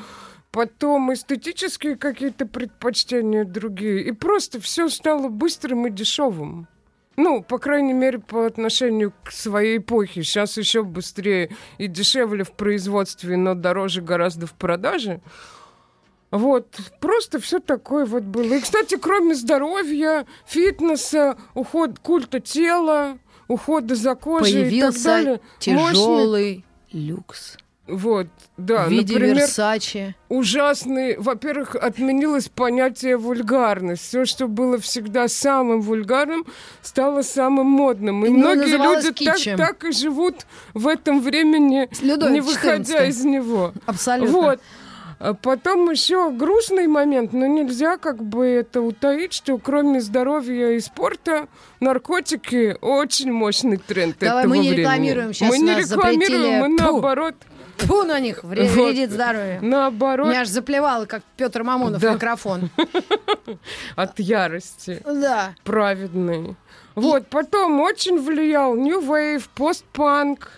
Потом 0.52 1.14
эстетические 1.14 1.96
какие-то 1.96 2.46
предпочтения 2.48 3.46
другие. 3.46 4.04
И 4.04 4.12
просто 4.12 4.60
все 4.60 4.90
стало 4.90 5.28
быстрым 5.28 5.86
и 5.88 5.92
дешевым. 5.92 6.68
Ну, 7.18 7.44
по 7.44 7.60
крайней 7.60 7.94
мере, 7.94 8.18
по 8.20 8.46
отношению 8.46 9.14
к 9.24 9.32
своей 9.32 9.78
эпохе. 9.78 10.24
Сейчас 10.24 10.58
еще 10.58 10.84
быстрее 10.84 11.56
и 11.78 11.88
дешевле 11.88 12.44
в 12.44 12.54
производстве, 12.54 13.36
но 13.38 13.54
дороже 13.56 14.02
гораздо 14.02 14.48
в 14.48 14.54
продаже. 14.54 15.22
Вот, 16.32 16.80
просто 17.02 17.40
все 17.40 17.60
такое 17.60 18.06
вот 18.06 18.24
было. 18.24 18.54
И, 18.54 18.60
кстати, 18.62 18.96
кроме 18.98 19.36
здоровья, 19.36 20.26
фитнеса, 20.46 21.38
уход, 21.56 22.00
культа 22.00 22.40
тела, 22.40 23.18
ухода 23.48 23.96
за 23.96 24.16
кожей 24.16 24.70
и 24.78 24.80
так 24.82 24.94
далее. 25.04 25.42
Появился 25.60 25.72
мощный- 25.72 25.94
тяжелый 25.94 26.66
люкс 26.92 27.58
Вот, 27.90 28.28
да, 28.58 28.86
в 28.86 28.90
виде 28.90 29.14
например, 29.14 29.38
Версачи. 29.38 30.16
ужасный. 30.30 31.18
Во-первых, 31.18 31.76
отменилось 31.76 32.50
понятие 32.50 33.18
вульгарность. 33.18 34.04
Все, 34.04 34.26
что 34.26 34.48
было 34.48 34.78
всегда 34.78 35.28
самым 35.28 35.82
вульгарным, 35.82 36.46
стало 36.82 37.22
самым 37.24 37.66
модным. 37.68 38.26
И 38.26 38.30
Ну, 38.30 38.38
многие 38.38 38.78
люди 38.78 39.26
так, 39.26 39.58
так 39.58 39.84
и 39.86 39.92
живут 39.92 40.46
в 40.74 40.88
этом 40.88 41.22
времени, 41.22 41.90
Людовик 42.02 42.34
не 42.34 42.42
выходя 42.42 43.06
XIV. 43.06 43.10
из 43.10 43.24
него. 43.26 43.74
Абсолютно. 43.86 44.32
Вот. 44.32 44.60
А 45.22 45.34
Потом 45.34 45.92
еще 45.92 46.32
грустный 46.32 46.88
момент, 46.88 47.34
но 47.34 47.46
нельзя 47.46 47.98
как 47.98 48.24
бы 48.24 48.46
это 48.46 48.82
утаить, 48.82 49.34
что 49.34 49.58
кроме 49.58 50.00
здоровья 50.00 50.70
и 50.72 50.80
спорта, 50.80 51.48
наркотики 51.82 52.78
очень 52.80 53.30
мощный 53.32 53.76
тренд 53.78 54.16
Давай, 54.20 54.44
этого 54.46 54.50
мы 54.56 54.60
не 54.60 54.70
времени. 54.70 54.82
рекламируем, 54.82 55.34
щас 55.34 55.50
Мы 55.50 55.58
не 55.60 55.66
нас 55.76 55.86
запретили. 55.88 56.24
рекламируем, 56.24 56.60
мы 56.62 56.68
наоборот, 56.70 57.36
Фу 57.42 57.59
на 57.88 58.20
них, 58.20 58.44
вре- 58.44 58.64
Вот. 58.70 58.86
вредит 58.88 59.12
здоровью. 59.12 59.60
наоборот, 59.62 60.28
Меня 60.30 60.42
аж 60.42 60.48
заплевало, 60.48 61.06
как 61.06 61.24
Петр 61.38 61.64
Мамонов 61.64 62.02
Да. 62.02 62.14
микрофон. 62.14 62.70
от 63.96 64.20
ярости. 64.20 65.02
Да. 65.06 65.54
праведный. 65.64 66.56
Вот, 66.96 67.28
потом 67.28 67.80
очень 67.82 68.20
влиял 68.20 68.76
New 68.76 69.02
Wave, 69.02 69.44
постпанк. 69.56 70.52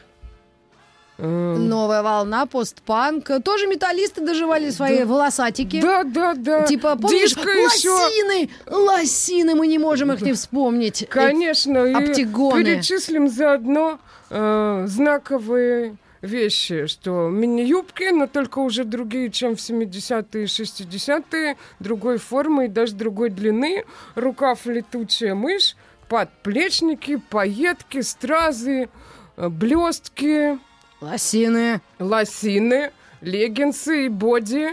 Э, 1.17 1.55
Новая 1.55 2.01
волна, 2.01 2.47
постпанк. 2.47 3.29
Тоже 3.43 3.67
металлисты 3.67 4.21
доживали 4.25 4.71
свои 4.71 5.03
волосатики. 5.03 5.79
Да, 5.79 6.03
да, 6.03 6.33
да. 6.33 6.63
Типа, 6.63 6.95
помнишь, 6.95 7.33
Диско 7.35 7.47
еще. 7.47 7.91
лосины, 7.91 8.49
лосины, 8.65 9.53
мы 9.53 9.67
не 9.67 9.77
можем 9.77 10.11
их 10.13 10.21
не 10.21 10.33
вспомнить. 10.33 11.05
Конечно, 11.09 11.85
и 11.85 11.93
Оптигоны. 11.93 12.63
перечислим 12.63 13.29
заодно 13.29 13.99
э, 14.31 14.85
знаковые 14.87 15.95
вещи, 16.21 16.85
что 16.87 17.29
мини-юбки, 17.29 18.11
но 18.11 18.27
только 18.27 18.59
уже 18.59 18.83
другие, 18.83 19.31
чем 19.31 19.55
в 19.55 19.59
70-е 19.59 20.43
и 20.43 20.45
60-е, 20.45 21.57
другой 21.79 22.17
формы 22.17 22.65
и 22.65 22.69
даже 22.69 22.93
другой 22.95 23.29
длины, 23.29 23.85
рукав 24.15 24.65
летучая 24.65 25.35
мышь, 25.35 25.75
подплечники, 26.07 27.17
пайетки, 27.17 28.01
стразы, 28.01 28.89
э, 29.37 29.49
блестки, 29.49 30.59
Лосины. 30.99 31.81
лосины, 31.99 32.91
леггинсы 33.21 34.05
и 34.05 34.09
боди, 34.09 34.69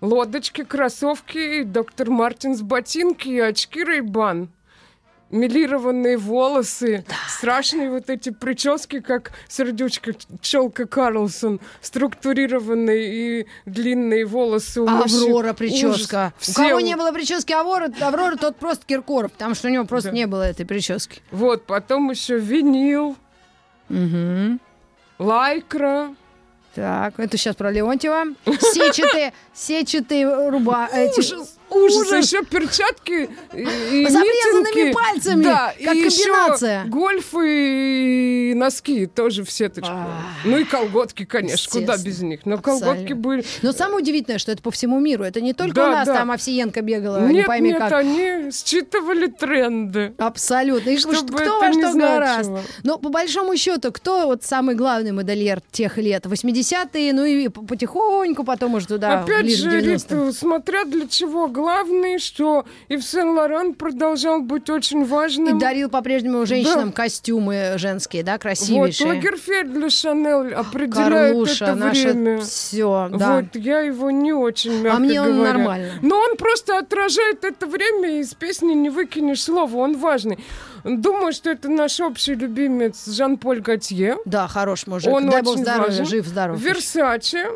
лодочки, 0.00 0.64
кроссовки, 0.64 1.62
доктор 1.62 2.10
Мартинс 2.10 2.60
ботинки 2.60 3.28
и 3.28 3.40
очки 3.40 3.82
Рейбан. 3.82 4.48
Милированные 5.34 6.16
волосы, 6.16 7.04
страшные 7.28 7.90
вот 7.90 8.08
эти 8.08 8.30
прически, 8.30 9.00
как 9.00 9.32
сердючка 9.48 10.12
Челка 10.40 10.86
Карлсон, 10.86 11.60
структурированные 11.82 13.40
и 13.42 13.46
длинные 13.66 14.26
волосы 14.26 14.80
у 14.82 14.86
мужчин. 14.86 15.22
Аврора 15.24 15.46
Ужас. 15.46 15.56
прическа. 15.56 16.32
У 16.38 16.40
Все 16.40 16.52
кого 16.54 16.76
у- 16.76 16.80
не 16.80 16.94
было 16.96 17.10
прически 17.10 17.52
Аврора, 17.52 17.90
Аврора, 18.00 18.36
тот 18.36 18.56
просто 18.56 18.86
Киркоров, 18.86 19.32
потому 19.32 19.56
что 19.56 19.66
у 19.66 19.70
него 19.72 19.84
просто 19.86 20.10
Да. 20.10 20.14
не 20.14 20.26
было 20.28 20.42
этой 20.44 20.64
прически. 20.64 21.20
Вот, 21.32 21.66
потом 21.66 22.10
еще 22.12 22.38
винил, 22.38 23.16
Угу. 23.90 24.58
лайкра. 25.18 26.14
Так, 26.76 27.18
это 27.18 27.36
сейчас 27.36 27.54
про 27.56 27.70
Леонтьева. 27.70 28.34
Сетчатые, 28.46 29.32
сетчатые 29.52 30.48
руба... 30.50 30.88
эти- 30.92 31.22
Ужас, 31.74 31.96
ужас, 31.96 32.12
А 32.12 32.16
еще 32.18 32.44
перчатки 32.44 33.28
и, 33.52 34.06
С 34.06 34.14
обрезанными 34.14 34.92
пальцами, 34.92 35.42
да, 35.42 35.74
как 35.84 35.94
и 35.94 35.98
еще 35.98 36.24
комбинация. 36.24 36.84
гольфы 36.86 38.50
и 38.50 38.54
носки 38.54 39.06
тоже 39.06 39.44
в 39.44 39.50
сеточку. 39.50 39.92
ну 40.44 40.58
и 40.58 40.64
колготки, 40.64 41.24
конечно, 41.24 41.80
куда 41.80 41.96
без 41.96 42.20
них. 42.22 42.46
Но 42.46 42.58
колготки 42.58 43.12
были. 43.12 43.44
Но 43.62 43.72
самое 43.72 43.98
удивительное, 43.98 44.38
что 44.38 44.52
это 44.52 44.62
по 44.62 44.70
всему 44.70 45.00
миру. 45.00 45.24
Это 45.24 45.40
не 45.40 45.52
только 45.52 45.78
у 45.80 45.90
нас 45.90 46.06
там 46.06 46.30
Овсиенко 46.30 46.82
бегала, 46.82 47.26
не 47.26 47.34
нет, 47.34 47.46
пойми 47.46 47.70
нет, 47.70 47.78
как. 47.78 47.92
они 47.92 48.50
считывали 48.52 49.26
тренды. 49.26 50.14
Абсолютно. 50.18 50.90
И 50.90 50.98
Чтобы 50.98 51.16
кто 51.38 51.60
во 51.60 51.72
что 51.72 51.92
значило. 51.92 52.60
Но 52.82 52.98
по 52.98 53.08
большому 53.08 53.56
счету, 53.56 53.92
кто 53.92 54.26
вот 54.26 54.44
самый 54.44 54.74
главный 54.74 55.12
модельер 55.12 55.60
тех 55.70 55.98
лет? 55.98 56.26
80-е, 56.26 57.12
ну 57.12 57.24
и 57.24 57.48
потихоньку 57.48 58.44
потом 58.44 58.74
уже 58.74 58.86
туда, 58.86 59.22
Опять 59.22 59.50
же, 59.50 59.68
к 59.68 59.72
90-м. 59.72 60.24
Рита, 60.24 60.32
смотря 60.32 60.84
для 60.84 61.06
чего. 61.06 61.48
Главное, 61.64 62.18
что 62.18 62.66
и 62.88 62.96
в 62.98 63.02
Сен-Лоран 63.02 63.72
продолжал 63.72 64.42
быть 64.42 64.68
очень 64.68 65.00
И 65.00 65.04
важным. 65.04 65.58
дарил 65.58 65.88
по-прежнему 65.88 66.44
женщинам 66.44 66.88
Да. 66.90 66.92
костюмы 66.92 67.72
женские, 67.78 68.22
да, 68.22 68.32
вот, 68.32 68.42
красивейшие. 68.42 69.08
Лагерфельд 69.14 69.72
для 69.72 69.88
Шанель 69.88 70.52
определяет 70.52 71.32
Карлуша, 71.32 71.64
это 71.64 71.74
время. 71.88 72.40
все, 72.42 73.08
да. 73.14 73.36
Вот, 73.36 73.56
я 73.56 73.80
его 73.80 74.10
не 74.10 74.34
очень, 74.34 74.82
мягко 74.82 74.96
а 74.96 75.00
мне 75.00 75.22
он 75.22 75.32
говоря. 75.36 75.52
нормально. 75.54 75.92
Но 76.02 76.18
он 76.18 76.36
просто 76.36 76.76
отражает 76.78 77.44
это 77.44 77.66
время, 77.66 78.18
и 78.18 78.20
из 78.20 78.34
песни 78.34 78.74
не 78.74 78.90
выкинешь 78.90 79.42
слова, 79.42 79.74
он 79.78 79.96
важный. 79.96 80.38
Думаю, 80.84 81.32
что 81.32 81.48
это 81.50 81.70
наш 81.70 81.98
общий 82.00 82.34
любимец 82.34 83.06
Жан-Поль 83.06 83.60
Готье. 83.62 84.18
Да, 84.26 84.48
хорош 84.48 84.86
мужик. 84.86 85.10
Он 85.10 85.30
Дай 85.30 85.40
бог 85.40 85.54
очень 85.54 85.62
здоровья, 85.62 85.88
важен. 85.88 86.04
жив, 86.04 86.26
здоров. 86.26 86.60
Версаче. 86.60 87.46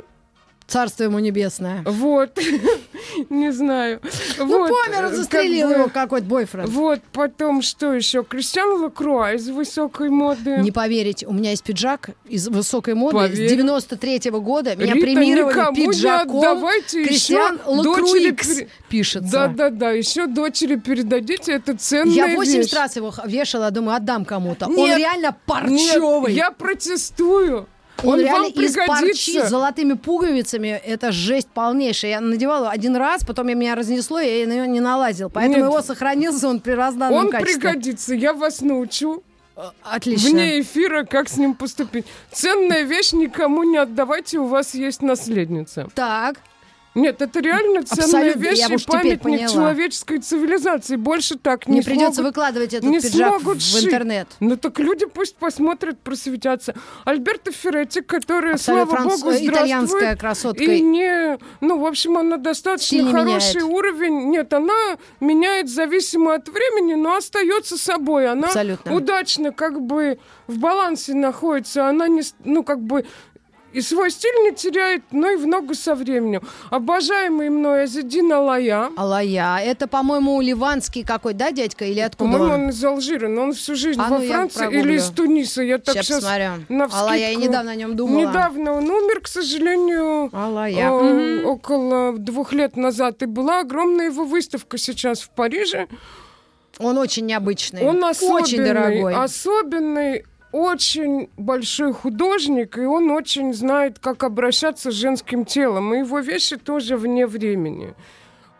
Царство 0.69 1.05
ему 1.05 1.19
небесное. 1.19 1.83
Вот. 1.87 2.39
Не 3.31 3.51
знаю. 3.53 4.01
Ну, 4.37 4.47
Вот, 4.47 4.69
помер, 4.71 5.07
э, 5.07 5.17
застрелил 5.17 5.69
как 5.69 5.77
бы, 5.77 5.81
его 5.83 5.89
какой-то 5.89 6.27
бойфренд. 6.27 6.69
Вот, 6.69 7.01
потом 7.11 7.63
что 7.63 7.95
еще? 7.95 8.23
Кристиан 8.23 8.83
Лакруа 8.83 9.33
из 9.33 9.49
высокой 9.49 10.11
моды. 10.11 10.59
Не 10.59 10.71
поверить, 10.71 11.25
у 11.27 11.33
меня 11.33 11.51
есть 11.51 11.63
пиджак 11.65 12.11
из 12.27 12.49
высокой 12.49 12.93
моды 12.95 13.17
Поверь. 13.17 13.49
с 13.49 13.53
93-го 13.55 14.43
года. 14.43 14.77
Меня 14.77 14.93
Рита, 14.93 15.07
премировали 15.07 15.75
пиджаком. 15.75 16.61
Кристиан 16.91 17.57
дочери 17.65 17.89
Лакруикс 18.29 18.49
пере- 18.49 18.69
пишется. 18.91 19.31
Да-да-да, 19.33 19.91
еще 19.93 20.27
дочери 20.27 20.77
передадите, 20.77 21.53
это 21.53 21.79
ценная 21.79 22.13
Я 22.29 22.37
80 22.37 22.57
вещь. 22.65 22.73
раз 22.75 22.95
его 22.97 23.15
вешала, 23.25 23.71
думаю, 23.71 23.97
отдам 23.97 24.27
кому-то. 24.27 24.67
Он 24.67 24.75
Нет, 24.77 24.99
реально 24.99 25.27
Нет, 25.29 25.37
парчевый. 25.47 26.35
я 26.35 26.51
протестую. 26.51 27.67
Он, 28.05 28.11
Он, 28.15 28.21
реально 28.21 28.47
из 28.47 28.75
парчи 28.75 29.41
с 29.43 29.49
золотыми 29.49 29.95
пуговицами. 29.95 30.69
Это 30.69 31.11
жесть 31.11 31.49
полнейшая. 31.49 32.11
Я 32.13 32.21
надевала 32.21 32.71
один 32.71 32.95
раз, 32.97 33.25
потом 33.25 33.49
я 33.49 33.55
меня 33.55 33.75
разнесло, 33.75 34.21
и 34.21 34.41
я 34.41 34.47
на 34.47 34.53
него 34.55 34.65
не 34.67 34.81
налазил. 34.81 35.31
Поэтому 35.31 35.57
Нет. 35.57 35.67
его 35.67 35.83
сохранился 35.83 36.49
он 36.49 36.61
при 36.61 36.73
разданном 36.73 37.27
Он 37.27 37.31
качестве. 37.31 37.61
пригодится, 37.61 38.15
я 38.15 38.33
вас 38.33 38.61
научу 38.61 39.23
Отлично. 39.83 40.31
вне 40.31 40.61
эфира, 40.61 41.05
как 41.05 41.29
с 41.29 41.37
ним 41.37 41.55
поступить. 41.55 42.07
Ценная 42.31 42.83
вещь 42.83 43.13
никому 43.13 43.65
не 43.65 43.79
отдавайте, 43.79 44.39
у 44.39 44.47
вас 44.47 44.75
есть 44.75 45.03
наследница. 45.03 45.89
Так. 45.95 46.37
Нет, 46.95 47.23
это 47.23 47.41
реально 47.41 47.85
ценная 47.85 48.05
Абсолютно, 48.33 48.41
вещь 48.41 48.59
я 48.59 48.67
и 48.75 48.79
памятник 48.85 49.21
поняла. 49.23 49.49
человеческой 49.49 50.19
цивилизации. 50.19 50.97
Больше 50.97 51.37
так 51.39 51.69
не, 51.69 51.77
Не 51.77 51.83
придется 51.83 52.15
смогут- 52.15 52.27
выкладывать 52.37 52.75
этот 52.75 52.91
не 52.91 52.99
пиджак 53.01 53.41
смогут 53.41 53.59
в 53.59 53.63
шить. 53.63 53.85
интернет. 53.85 54.29
Ну 54.41 54.57
так 54.57 54.79
люди 54.81 55.07
пусть 55.07 55.37
посмотрят, 55.37 56.01
просветятся. 56.01 56.75
Альберта 57.05 57.53
Ферретти, 57.53 58.01
которая, 58.01 58.55
Абсолютно 58.55 58.87
слава 58.87 59.09
франц- 59.09 59.21
богу, 59.21 59.31
э, 59.31 59.47
итальянская 59.47 60.17
красотка. 60.17 60.65
И 60.65 60.81
не... 60.81 61.39
Ну, 61.61 61.79
в 61.79 61.87
общем, 61.87 62.17
она 62.19 62.37
достаточно 62.37 62.87
Стиль 62.99 63.05
не 63.07 63.13
хороший 63.13 63.57
меняет. 63.63 63.63
уровень. 63.75 64.31
Нет, 64.31 64.53
она 64.53 64.97
меняет 65.21 65.69
зависимо 65.69 66.35
от 66.35 66.49
времени, 66.49 66.95
но 66.95 67.15
остается 67.17 67.77
собой. 67.79 68.29
Она 68.29 68.49
Абсолютно. 68.49 68.95
удачно 68.95 69.53
как 69.53 69.81
бы 69.81 70.19
в 70.47 70.59
балансе 70.59 71.15
находится. 71.15 71.87
Она 71.89 72.09
не... 72.09 72.23
Ну, 72.45 72.65
как 72.65 72.81
бы 72.81 73.05
и 73.73 73.81
свой 73.81 74.11
стиль 74.11 74.35
не 74.45 74.55
теряет, 74.55 75.03
но 75.11 75.31
и 75.31 75.37
в 75.37 75.47
ногу 75.47 75.75
со 75.75 75.95
временем. 75.95 76.43
Обожаемый 76.71 77.51
мной 77.51 77.85
Азидин 77.85 78.33
Алая. 78.33 78.91
Алая, 78.97 79.59
это, 79.61 79.87
по-моему, 79.87 80.41
ливанский 80.41 81.05
какой, 81.05 81.35
да, 81.35 81.51
дядька, 81.51 81.85
или 81.85 82.01
откуда 82.01 82.31
По-моему, 82.33 82.55
он? 82.55 82.61
он 82.65 82.69
из 82.71 82.85
Алжира, 82.85 83.29
но 83.29 83.43
он 83.43 83.53
всю 83.53 83.75
жизнь 83.75 84.01
А 84.01 84.09
во 84.09 84.19
ну, 84.19 84.27
Франции 84.27 84.73
или 84.73 84.95
из 84.95 85.09
Туниса. 85.11 85.63
Я 85.63 85.79
так 85.79 85.95
сейчас 85.97 86.23
посмотрю. 86.23 86.65
навскидку. 86.69 87.05
Алая, 87.05 87.31
я 87.31 87.35
недавно 87.35 87.71
о 87.73 87.75
нем 87.75 87.97
думала. 87.97 88.19
Недавно 88.21 88.73
он 88.73 88.91
умер, 88.91 89.21
к 89.21 89.29
сожалению, 89.29 90.31
Алая. 90.33 90.91
э, 90.91 91.45
около 91.45 92.13
двух 92.19 92.53
лет 92.53 92.77
назад. 92.77 93.23
И 93.23 93.27
была 93.27 93.61
огромная 93.61 94.07
его 94.07 94.25
выставка 94.25 94.79
сейчас 94.79 95.21
в 95.21 95.31
Париже. 95.31 95.89
Он 96.79 96.97
очень 96.99 97.27
необычный. 97.27 97.83
Он 97.83 98.03
особенный, 98.05 98.43
Очень 98.43 98.65
дорогой. 98.65 99.15
особенный, 99.15 100.25
очень 100.59 101.31
большой 101.37 101.93
художник, 101.93 102.79
и 102.79 102.85
он 102.85 103.11
очень 103.11 103.55
знает, 103.55 103.99
как 103.99 104.25
обращаться 104.25 104.91
с 104.91 104.95
женским 104.95 105.45
телом. 105.45 105.95
И 105.95 105.99
его 105.99 106.19
вещи 106.19 106.57
тоже 106.57 106.97
вне 106.97 107.27
времени. 107.27 107.95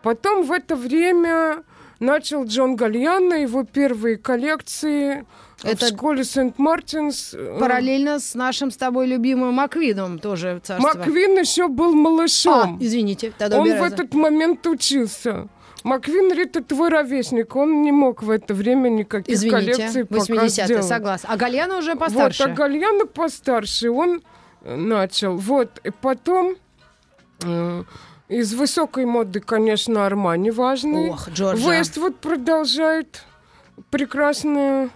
Потом 0.01 0.43
в 0.43 0.51
это 0.51 0.75
время 0.75 1.63
начал 1.99 2.45
Джон 2.45 2.75
Гальяно 2.75 3.33
его 3.33 3.63
первые 3.63 4.17
коллекции 4.17 5.25
Это- 5.63 5.85
в 5.85 5.89
школе 5.89 6.23
Сент-Мартинс. 6.23 7.33
Э, 7.33 7.57
Параллельно 7.59 8.19
с 8.19 8.33
нашим 8.33 8.71
с 8.71 8.77
тобой 8.77 9.07
любимым 9.07 9.53
Маквином 9.55 10.19
тоже 10.19 10.61
царство. 10.63 10.87
Маквин 10.87 11.37
еще 11.37 11.67
был 11.67 11.93
малышом. 11.93 12.77
А, 12.79 12.83
извините, 12.83 13.33
тогда 13.37 13.59
Он 13.59 13.67
в 13.67 13.83
этот 13.83 14.13
момент 14.13 14.65
учился. 14.67 15.49
Маквин 15.83 16.31
Рита 16.33 16.63
твой 16.63 16.89
ровесник, 16.89 17.55
он 17.55 17.81
не 17.81 17.91
мог 17.91 18.23
в 18.23 18.29
это 18.29 18.53
время 18.53 18.89
никаких 18.89 19.35
Извините, 19.35 19.73
коллекций 19.73 20.05
пока 20.05 20.33
80-е, 20.33 20.49
сделать. 20.49 20.85
согласна. 20.85 21.29
А 21.31 21.37
Гальяна 21.37 21.77
уже 21.77 21.95
постарше. 21.95 22.43
Вот, 22.43 22.51
а 22.51 22.55
Гальяна 22.55 23.05
постарше, 23.05 23.89
он 23.89 24.21
э, 24.61 24.75
начал. 24.75 25.37
Вот, 25.37 25.79
и 25.83 25.91
потом 25.91 26.55
э, 27.43 27.83
из 28.27 28.53
высокой 28.53 29.05
моды, 29.05 29.39
конечно, 29.39 30.05
Армани 30.05 30.51
важный. 30.51 31.09
Ох, 31.09 31.29
Джорджа. 31.29 31.77
Вествуд 31.77 32.17
продолжает 32.17 33.23
прекрасно 33.89 34.57
э, 34.57 34.89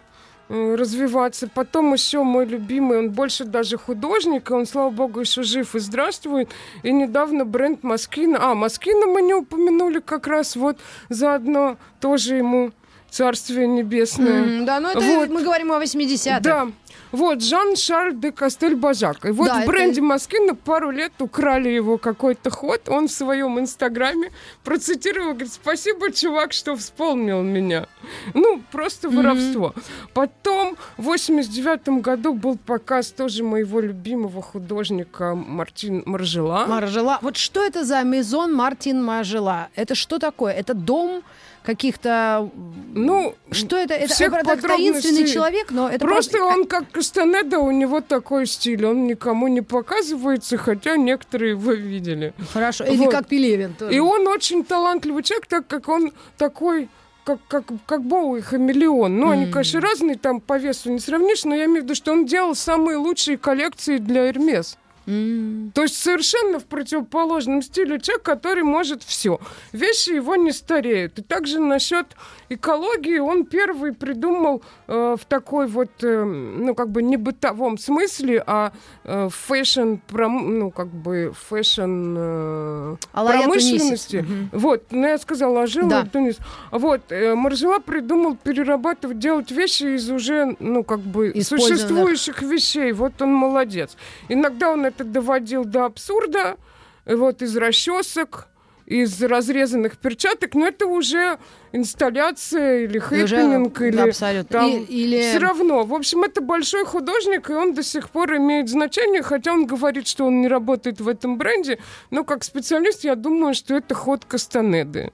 развиваться. 0.50 1.48
Потом 1.48 1.94
еще 1.94 2.24
мой 2.24 2.46
любимый, 2.46 3.00
он 3.00 3.12
больше 3.12 3.46
даже 3.46 3.78
художник, 3.78 4.52
он, 4.52 4.66
слава 4.66 4.90
богу, 4.90 5.22
еще 5.22 5.44
жив 5.44 5.76
и 5.76 5.80
здравствует. 5.80 6.50
И 6.84 6.92
недавно 6.92 7.46
бренд 7.46 7.84
Маскина... 7.84 8.38
А, 8.52 8.56
Маскина 8.56 9.06
мы 9.08 9.22
не 9.22 9.34
упомянули 9.34 10.00
как 10.00 10.28
раз 10.28 10.56
вот 10.56 10.78
заодно 11.10 11.78
тоже 12.00 12.36
ему 12.36 12.72
царствие 13.10 13.68
небесное. 13.68 14.42
М, 14.44 14.66
Да, 14.66 14.80
ну 14.80 14.90
это 14.90 15.00
Вот. 15.00 15.30
мы 15.30 15.44
говорим 15.44 15.72
о 15.72 15.80
80-х. 15.80 16.40
Да. 16.40 16.68
Вот, 17.14 17.42
Жан-Шарль 17.44 18.14
де 18.16 18.32
Кастель-Бажак. 18.32 19.26
И 19.26 19.32
вот 19.32 19.48
Да, 19.48 19.54
в 19.54 19.58
это- 19.60 19.68
бренде 19.68 20.02
Маскина 20.02 20.56
пару 20.56 20.90
лет 20.92 21.12
украли 21.20 21.70
его 21.70 21.98
какой-то 22.00 22.50
ход. 22.50 22.90
Он 22.90 23.08
в 23.08 23.12
своем 23.12 23.60
инстаграме 23.60 24.32
процитировал, 24.64 25.34
говорит, 25.34 25.54
спасибо, 25.54 26.12
чувак, 26.12 26.54
что 26.54 26.76
вспомнил 26.76 27.44
меня. 27.44 27.86
Ну, 28.34 28.62
просто 28.72 29.10
воровство. 29.10 29.74
Потом 30.14 30.76
в 30.98 31.04
89 31.04 32.02
году 32.02 32.34
был 32.34 32.58
показ 32.58 33.12
тоже 33.12 33.44
моего 33.44 33.80
любимого 33.80 34.42
художника 34.42 35.36
Мартин 35.36 36.02
Маржела. 36.06 36.66
Маржела. 36.66 37.20
Вот 37.22 37.38
что 37.38 37.64
это 37.64 37.86
за 37.86 38.02
Мезон 38.04 38.54
Мартин 38.56 39.04
Маржела? 39.04 39.68
Это 39.76 39.94
что 39.96 40.18
такое? 40.20 40.54
Это 40.54 40.74
дом 40.74 41.22
каких-то... 41.64 42.50
Ну, 42.94 43.36
Что 43.52 43.78
это? 43.78 43.94
Это, 43.94 44.14
всех 44.14 44.34
это 44.34 44.62
таинственный 44.62 45.28
человек, 45.28 45.72
но 45.72 45.90
это 45.90 46.06
Просто 46.06 46.44
он 46.44 46.66
как 46.66 46.92
Кастанеда, 46.92 47.60
у 47.60 47.72
него 47.72 48.02
такой 48.02 48.46
стиль. 48.46 48.86
Он 48.86 49.08
никому 49.08 49.48
не 49.48 49.62
показывается, 49.62 50.58
хотя 50.58 50.98
некоторые 50.98 51.52
его 51.52 51.72
видели. 51.72 52.34
Хорошо. 52.52 52.84
Или 52.84 52.98
Вот. 52.98 53.12
как 53.12 53.28
Пелевин 53.28 53.74
тоже. 53.74 53.96
И 53.96 54.00
он 54.00 54.28
очень 54.28 54.64
талантливый 54.64 55.24
человек, 55.24 55.48
так 55.48 55.68
как 55.68 55.88
он 55.90 56.12
такой 56.38 56.90
как, 57.24 57.40
как, 57.48 57.66
как 57.86 58.04
Боуи, 58.04 58.42
хамелеон. 58.42 59.18
Ну, 59.18 59.30
они, 59.30 59.46
конечно, 59.50 59.80
разные, 59.80 60.18
там 60.18 60.42
по 60.42 60.58
весу 60.58 60.92
не 60.92 61.00
сравнишь, 61.00 61.46
но 61.46 61.56
я 61.56 61.66
имею 61.66 61.82
в 61.82 61.84
виду, 61.86 61.96
что 61.96 62.12
он 62.12 62.26
делал 62.26 62.54
самые 62.54 62.98
лучшие 62.98 63.38
коллекции 63.38 63.98
для 63.98 64.30
Эрмес. 64.30 64.78
То 65.06 65.82
есть 65.82 65.98
совершенно 65.98 66.60
в 66.60 66.66
противоположном 66.66 67.62
стиле 67.62 68.00
человек, 68.00 68.24
который 68.24 68.64
может 68.64 69.04
все. 69.04 69.40
Вещи 69.74 70.12
его 70.12 70.36
не 70.36 70.52
стареют. 70.54 71.20
И 71.20 71.22
также 71.22 71.60
насчет 71.60 72.08
экологии 72.50 73.20
он 73.20 73.46
первый 73.46 73.94
придумал 73.94 74.62
э, 74.88 75.16
в 75.20 75.26
такой 75.26 75.68
вот, 75.68 75.90
э, 76.04 76.24
ну, 76.24 76.76
как 76.76 76.90
бы 76.90 77.02
не 77.04 77.18
бытовом 77.18 77.78
смысле, 77.78 78.44
а 78.46 78.72
э, 79.04 79.30
fashion, 79.32 79.96
пром- 80.08 80.60
ну, 80.60 80.72
как 80.72 80.88
бы 80.88 81.34
фэшн 81.50 82.16
э, 82.18 82.96
промышленности. 83.12 84.26
Вот, 84.52 84.84
ну, 84.92 85.08
я 85.08 85.18
сказала, 85.18 85.64
Ажила 85.64 85.90
Да. 85.90 86.06
Тунис. 86.06 86.38
Вот, 86.72 87.02
э, 87.12 87.36
Маржела 87.36 87.80
придумал 87.80 88.36
перерабатывать, 88.36 89.20
делать 89.20 89.52
вещи 89.52 89.96
из 89.96 90.10
уже, 90.10 90.56
ну, 90.60 90.84
как 90.84 91.00
бы, 91.00 91.34
существующих 91.42 92.42
вещей. 92.42 92.92
Вот 92.94 93.22
он 93.22 93.34
молодец. 93.34 93.96
Иногда 94.30 94.72
он 94.72 94.86
это 94.86 95.04
доводил 95.04 95.66
до 95.66 95.86
абсурда, 95.86 96.58
вот, 97.06 97.42
из 97.42 97.56
расчесок, 97.58 98.48
из 98.86 99.22
разрезанных 99.24 99.98
перчаток, 99.98 100.56
но 100.56 100.68
это 100.68 100.86
уже 100.88 101.38
инсталляция 101.72 102.82
или 102.86 102.98
уже, 102.98 103.28
хэппенинг, 103.38 103.80
да, 103.80 103.88
или 103.88 104.10
абсолютно. 104.10 104.60
там 104.60 104.70
И- 104.70 104.84
или- 104.84 105.22
все 105.30 105.40
равно. 105.40 105.84
В 105.84 105.94
общем, 105.94 106.24
это 106.24 106.42
большой 106.42 106.86
художник, 106.86 107.50
и 107.50 107.54
он 107.54 107.74
до 107.74 107.84
сих 107.84 108.10
пор 108.10 108.36
имеет 108.38 108.70
значение, 108.70 109.22
хотя 109.24 109.54
он 109.54 109.66
говорит, 109.66 110.08
что 110.08 110.26
он 110.26 110.42
не 110.42 110.48
работает 110.48 111.00
в 111.02 111.08
этом 111.08 111.38
бренде, 111.38 111.80
но 112.12 112.24
как 112.24 112.44
специалист 112.44 113.04
я 113.04 113.16
думаю, 113.16 113.54
что 113.54 113.76
это 113.76 113.96
ход 113.96 114.26
Кастанеды. 114.26 115.12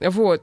Вот. 0.00 0.42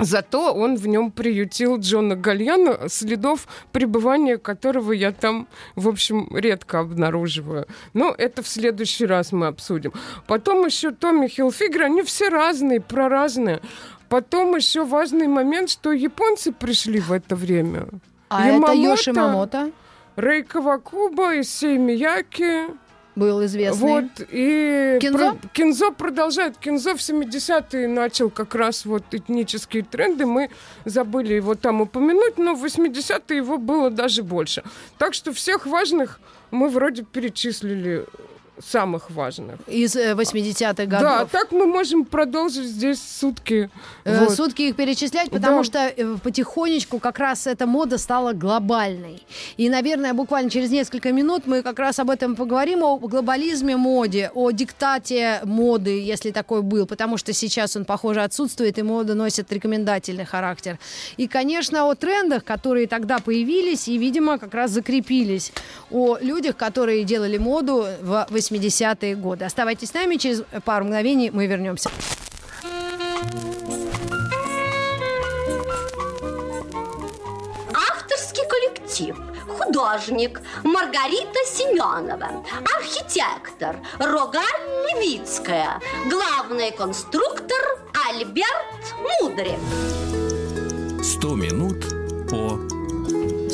Зато 0.00 0.54
он 0.54 0.76
в 0.76 0.86
нем 0.86 1.10
приютил 1.10 1.78
Джона 1.78 2.14
Гальяно, 2.14 2.88
следов 2.88 3.48
пребывания 3.72 4.38
которого 4.38 4.92
я 4.92 5.12
там, 5.12 5.48
в 5.74 5.88
общем, 5.88 6.28
редко 6.32 6.80
обнаруживаю. 6.80 7.66
Но 7.94 8.14
это 8.16 8.42
в 8.42 8.48
следующий 8.48 9.06
раз 9.06 9.32
мы 9.32 9.48
обсудим. 9.48 9.92
Потом 10.26 10.64
еще 10.66 10.92
Томми 10.92 11.26
Хилфигер, 11.26 11.82
они 11.82 12.02
все 12.02 12.28
разные, 12.28 12.80
про 12.80 13.08
разные. 13.08 13.60
Потом 14.08 14.56
еще 14.56 14.84
важный 14.84 15.26
момент, 15.26 15.68
что 15.70 15.92
японцы 15.92 16.52
пришли 16.52 17.00
в 17.00 17.12
это 17.12 17.34
время. 17.36 17.88
А 18.28 18.46
это 18.46 18.54
Ямамото, 18.54 18.72
Йоши 18.72 19.12
Мамото 19.12 19.70
Рэй 20.16 20.42
Кавакуба, 20.42 21.40
Исей 21.40 21.78
Мияки. 21.78 22.66
Был 23.18 23.44
известный. 23.44 23.80
Вот, 23.80 24.04
и 24.30 24.98
Кинзо? 25.00 25.18
про- 25.34 25.48
Кинзо 25.52 25.90
продолжает. 25.90 26.56
Кинзо 26.58 26.94
в 26.94 27.00
70-е 27.00 27.88
начал 27.88 28.30
как 28.30 28.54
раз 28.54 28.84
вот 28.86 29.02
этнические 29.12 29.82
тренды. 29.82 30.24
Мы 30.26 30.50
забыли 30.84 31.34
его 31.34 31.54
там 31.54 31.80
упомянуть, 31.80 32.38
но 32.38 32.54
в 32.54 32.64
80-е 32.64 33.36
его 33.36 33.58
было 33.58 33.90
даже 33.90 34.22
больше. 34.22 34.62
Так 34.98 35.14
что 35.14 35.32
всех 35.32 35.66
важных 35.66 36.20
мы 36.50 36.68
вроде 36.68 37.02
перечислили 37.02 38.04
самых 38.60 39.10
важных. 39.10 39.56
Из 39.66 39.94
э, 39.96 40.14
80-х 40.14 40.86
Да, 40.86 40.86
годов. 40.86 41.30
так 41.30 41.52
мы 41.52 41.66
можем 41.66 42.04
продолжить 42.04 42.66
здесь 42.66 43.00
сутки. 43.00 43.70
Э, 44.04 44.20
Вот. 44.24 44.32
Сутки 44.36 44.62
их 44.62 44.76
перечислять, 44.76 45.30
потому 45.30 45.58
Да. 45.58 45.64
что 45.64 45.78
э, 45.78 46.16
потихонечку 46.22 46.98
как 46.98 47.18
раз 47.18 47.46
эта 47.46 47.66
мода 47.66 47.98
стала 47.98 48.32
глобальной. 48.32 49.22
И, 49.56 49.68
наверное, 49.68 50.14
буквально 50.14 50.50
через 50.50 50.70
несколько 50.70 51.12
минут 51.12 51.46
мы 51.46 51.62
как 51.62 51.78
раз 51.78 51.98
об 51.98 52.10
этом 52.10 52.36
поговорим, 52.36 52.82
о 52.82 52.98
глобализме 52.98 53.76
моде, 53.76 54.30
о 54.34 54.50
диктате 54.50 55.40
моды, 55.44 56.00
если 56.02 56.30
такой 56.30 56.62
был, 56.62 56.86
потому 56.86 57.16
что 57.16 57.32
сейчас 57.32 57.76
он, 57.76 57.84
похоже, 57.84 58.22
отсутствует, 58.22 58.78
и 58.78 58.82
мода 58.82 59.14
носит 59.14 59.52
рекомендательный 59.52 60.24
характер. 60.24 60.78
И, 61.16 61.26
конечно, 61.28 61.84
о 61.88 61.94
трендах, 61.94 62.44
которые 62.44 62.86
тогда 62.86 63.18
появились 63.18 63.88
и, 63.88 63.98
видимо, 63.98 64.38
как 64.38 64.54
раз 64.54 64.70
закрепились, 64.70 65.52
о 65.90 66.18
людях, 66.20 66.56
которые 66.56 67.04
делали 67.04 67.38
моду 67.38 67.84
в 68.02 68.26
80-е 68.50 69.14
годы. 69.16 69.44
Оставайтесь 69.44 69.90
с 69.90 69.94
нами, 69.94 70.16
через 70.16 70.42
пару 70.64 70.84
мгновений 70.84 71.30
мы 71.30 71.46
вернемся. 71.46 71.90
Авторский 77.74 78.44
коллектив, 78.48 79.16
художник. 79.58 80.40
Маргарита 80.64 81.40
Семенова, 81.46 82.44
архитектор 82.76 83.76
Рогаль 83.98 84.42
Левицкая, 84.86 85.80
главный 86.10 86.70
конструктор 86.72 87.58
Альберт 88.08 88.94
Мудрик. 89.20 89.58
100 91.02 91.34
минут 91.34 91.84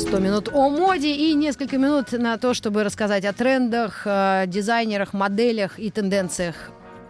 100 0.07 0.19
минут 0.19 0.49
о 0.53 0.69
моде 0.69 1.11
и 1.15 1.33
несколько 1.33 1.77
минут 1.77 2.11
на 2.11 2.37
то, 2.37 2.53
чтобы 2.53 2.83
рассказать 2.83 3.25
о 3.25 3.33
трендах, 3.33 4.03
э, 4.05 4.43
дизайнерах, 4.47 5.13
моделях 5.13 5.79
и 5.79 5.89
тенденциях 5.89 6.55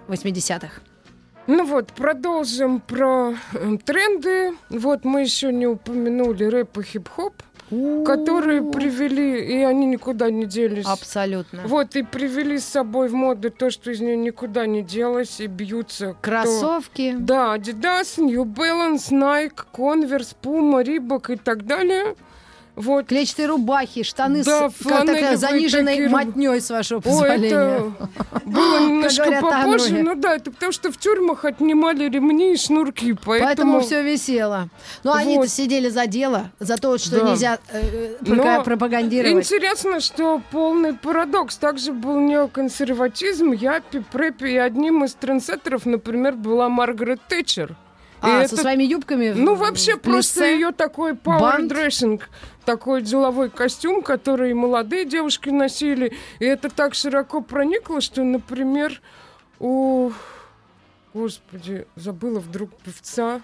80-х. 0.07 0.69
Ну 1.47 1.65
вот, 1.65 1.91
продолжим 1.93 2.79
про 2.79 3.33
э, 3.53 3.77
тренды. 3.83 4.53
Вот 4.69 5.03
мы 5.03 5.21
еще 5.21 5.51
не 5.51 5.67
упомянули 5.67 6.45
рэп 6.45 6.77
и 6.79 6.83
хип-хоп, 6.83 7.33
которые 8.05 8.61
привели, 8.71 9.43
и 9.43 9.63
они 9.63 9.85
никуда 9.87 10.29
не 10.31 10.45
делись. 10.45 10.85
Абсолютно. 10.85 11.63
Вот, 11.65 11.95
и 11.95 12.03
привели 12.03 12.57
с 12.59 12.65
собой 12.65 13.09
в 13.09 13.13
моду 13.13 13.49
то, 13.51 13.69
что 13.69 13.91
из 13.91 13.99
нее 13.99 14.15
никуда 14.17 14.65
не 14.67 14.81
делось, 14.83 15.39
и 15.39 15.47
бьются. 15.47 16.13
кто- 16.13 16.21
Кроссовки. 16.21 17.15
Да, 17.17 17.55
Adidas, 17.57 18.17
New 18.17 18.43
Balance, 18.45 19.11
Nike, 19.11 19.65
Converse, 19.73 20.35
Puma, 20.41 20.83
Reebok 20.83 21.33
и 21.33 21.37
так 21.37 21.65
далее. 21.65 22.15
Вот. 22.75 23.07
Клетчатые 23.07 23.47
рубахи, 23.47 24.03
штаны 24.03 24.43
Да, 24.43 24.69
с 24.69 24.73
такая 24.83 25.37
заниженной 25.37 25.93
такие 25.93 26.09
мотней, 26.09 26.59
с 26.59 26.69
вашего 26.69 26.99
позволения. 26.99 27.47
это 27.47 27.91
было 28.45 28.79
немножко 28.81 29.23
говорят 29.23 29.41
попозже. 29.41 30.03
Ну 30.03 30.15
да, 30.15 30.35
это 30.35 30.51
потому 30.51 30.71
что 30.71 30.91
в 30.91 30.97
тюрьмах 30.97 31.45
отнимали 31.45 32.09
ремни 32.09 32.53
и 32.53 32.57
шнурки, 32.57 33.13
поэтому... 33.13 33.45
Поэтому 33.47 33.79
все 33.81 34.03
висело. 34.03 34.69
Ну, 35.03 35.13
они-то 35.13 35.41
Вот. 35.41 35.49
сидели 35.49 35.89
за 35.89 36.05
дело, 36.07 36.51
за 36.59 36.75
то, 36.77 36.97
что 36.97 37.21
Да. 37.21 37.29
нельзя 37.31 37.59
э, 37.71 38.15
Но 38.21 38.35
прока- 38.35 38.61
пропагандировать. 38.63 39.45
Интересно, 39.45 39.99
что 39.99 40.41
полный 40.51 40.93
парадокс. 40.93 41.57
Также 41.57 41.93
был 41.93 42.19
неоконсерватизм, 42.19 43.51
япи, 43.51 44.03
прэпи, 44.11 44.45
и 44.45 44.57
одним 44.57 45.03
из 45.03 45.13
трендсеттеров, 45.13 45.85
например, 45.85 46.35
была 46.35 46.67
Маргарет 46.69 47.21
Тэтчер. 47.29 47.75
И 48.23 48.27
А, 48.27 48.41
это- 48.43 48.55
со 48.55 48.61
своими 48.61 48.83
юбками 48.83 49.31
Ну, 49.35 49.55
вообще, 49.55 49.95
в 49.97 50.01
просто 50.01 50.45
ее 50.45 50.71
такой 50.71 51.13
power 51.13 51.67
dressing, 51.67 52.21
такой 52.65 53.01
деловой 53.01 53.49
костюм, 53.49 54.01
который 54.01 54.51
и 54.51 54.53
молодые 54.53 55.05
девушки 55.05 55.49
носили. 55.49 56.13
И 56.39 56.45
это 56.45 56.69
так 56.69 56.95
широко 56.95 57.41
проникло, 57.41 58.01
что, 58.01 58.23
например, 58.23 59.01
у... 59.59 60.11
Господи, 61.13 61.85
забыла 61.95 62.39
вдруг 62.39 62.71
певца. 62.83 63.41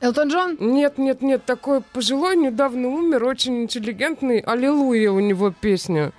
Элтон 0.00 0.28
Джон? 0.28 0.56
Нет, 0.58 0.96
нет, 0.96 1.20
нет, 1.20 1.44
такой 1.44 1.82
пожилой, 1.82 2.36
недавно 2.36 2.88
умер, 2.88 3.24
очень 3.24 3.62
интеллигентный. 3.62 4.38
Аллилуйя 4.38 5.10
у 5.10 5.20
него 5.20 5.50
песня. 5.50 6.12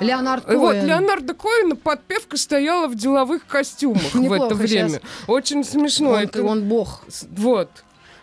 Леонард 0.00 0.50
И 0.50 0.56
Вот 0.56 0.72
Коэн. 0.72 0.86
Леонардо 0.86 1.34
Коэна 1.34 1.76
подпевка 1.76 2.36
стояла 2.36 2.86
в 2.86 2.94
деловых 2.94 3.46
костюмах 3.46 4.14
в 4.14 4.32
это 4.32 4.54
время. 4.54 5.00
Очень 5.26 5.64
смешно. 5.64 6.10
Он, 6.10 6.18
Это- 6.20 6.42
он 6.42 6.64
бог. 6.68 7.02
Вот. 7.36 7.70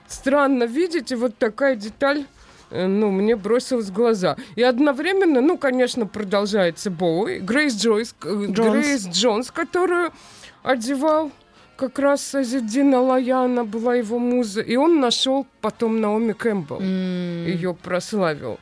Странно, 0.08 0.64
видите, 0.66 1.16
вот 1.16 1.38
такая 1.38 1.76
деталь 1.76 2.26
э, 2.70 2.86
ну, 2.88 3.10
мне 3.12 3.36
бросилась 3.36 3.88
в 3.88 3.94
глаза. 3.94 4.36
И 4.56 4.62
одновременно, 4.62 5.42
ну, 5.42 5.58
конечно, 5.58 6.06
продолжается 6.06 6.92
Боуи, 6.92 7.40
Грейс 7.40 7.76
Джойс, 7.76 8.16
э, 8.24 8.46
Джонс. 8.50 8.72
Грейс 8.72 9.08
Джонс, 9.08 9.52
которую 9.52 10.12
одевал 10.64 11.32
как 11.76 12.00
раз 12.00 12.34
Азиддин 12.34 12.94
Алаяна, 12.96 13.66
была 13.66 13.96
его 13.96 14.20
муза. 14.20 14.62
И 14.62 14.76
он 14.76 15.00
нашел 15.00 15.46
потом 15.62 16.00
Наоми 16.00 16.34
Кэмпбелл, 16.34 16.82
ее 16.82 17.74
прославил. 17.74 18.60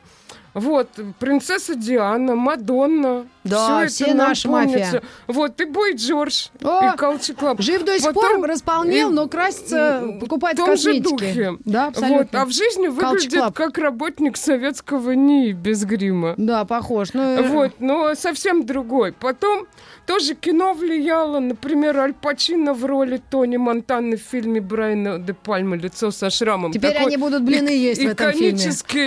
Вот, 0.54 0.88
принцесса 1.18 1.74
Диана, 1.74 2.36
Мадонна. 2.36 3.26
Да, 3.44 3.86
всё 3.86 3.88
все 3.88 4.04
это 4.06 4.14
наша 4.14 4.48
помнится. 4.48 4.78
мафия. 4.78 5.02
Вот, 5.28 5.60
и 5.60 5.64
Бой 5.66 5.94
Джордж, 5.94 6.46
О, 6.62 6.92
и 6.92 6.96
Калчи 6.96 7.32
Клаб. 7.34 7.60
Жив 7.60 7.84
до 7.84 7.98
сих 7.98 8.06
Потом- 8.12 8.40
пор, 8.40 8.48
располнел, 8.48 9.10
и- 9.10 9.12
но 9.12 9.28
красится, 9.28 10.02
покупает 10.20 10.56
в 10.58 10.64
том 10.64 10.76
же 10.76 10.92
косметики. 10.94 11.08
духе. 11.10 11.52
Да, 11.64 11.86
абсолютно. 11.88 12.18
Вот, 12.18 12.28
а 12.34 12.44
в 12.46 12.50
жизни 12.52 12.88
выглядит 12.88 13.54
как 13.54 13.78
работник 13.78 14.36
советского 14.36 15.12
НИИ 15.12 15.52
без 15.52 15.84
грима. 15.84 16.34
Да, 16.36 16.64
похож. 16.64 17.12
Ну, 17.12 17.20
э, 17.22 17.42
Вот, 17.48 17.72
но 17.80 18.14
совсем 18.14 18.64
другой. 18.66 19.12
Потом 19.12 19.66
тоже 20.06 20.34
кино 20.34 20.72
влияло, 20.74 21.38
например, 21.40 21.98
Аль 21.98 22.12
Пачино 22.14 22.74
в 22.74 22.84
роли 22.84 23.20
Тони 23.30 23.56
Монтаны 23.56 24.16
в 24.16 24.20
фильме 24.20 24.60
Брайана 24.60 25.18
де 25.18 25.32
Пальма 25.34 25.76
«Лицо 25.76 26.10
со 26.10 26.30
шрамом». 26.30 26.72
Теперь 26.72 26.92
Такой 26.92 27.06
они 27.06 27.16
будут 27.16 27.42
блины 27.42 27.68
есть 27.68 28.02
в 28.02 28.06
этом 28.08 28.32
фильме. 28.32 28.58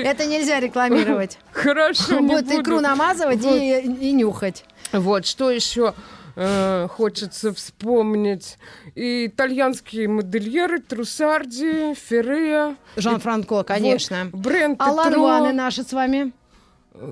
Это 0.03 0.25
нельзя 0.25 0.59
рекламировать. 0.59 1.37
Хорошо, 1.51 2.19
не 2.19 2.27
Будет 2.27 2.51
икру 2.51 2.79
намазывать 2.79 3.43
и, 3.45 3.79
и 3.79 4.11
нюхать. 4.27 4.65
Вот, 4.91 5.25
что 5.25 5.49
еще 5.51 5.93
э, 6.35 6.87
хочется 6.91 7.53
вспомнить. 7.53 8.57
И 8.95 9.27
итальянские 9.27 10.07
модельеры 10.07 10.79
Трусарди, 10.79 11.93
Феррея. 11.95 12.75
Жан-Франко, 12.95 13.63
конечно. 13.63 14.29
Вот, 14.31 14.41
бренд 14.41 14.81
А 14.81 14.91
Этро. 14.91 15.19
ланваны 15.19 15.53
наши 15.53 15.83
с 15.83 15.93
вами? 15.93 16.31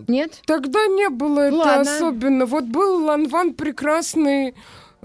Нет? 0.07 0.41
Тогда 0.47 0.87
не 0.87 1.09
было 1.09 1.41
это 1.41 1.55
Ладно. 1.57 1.81
особенно. 1.81 2.45
Вот 2.45 2.63
был 2.65 3.05
Ланван 3.05 3.53
прекрасный. 3.53 4.55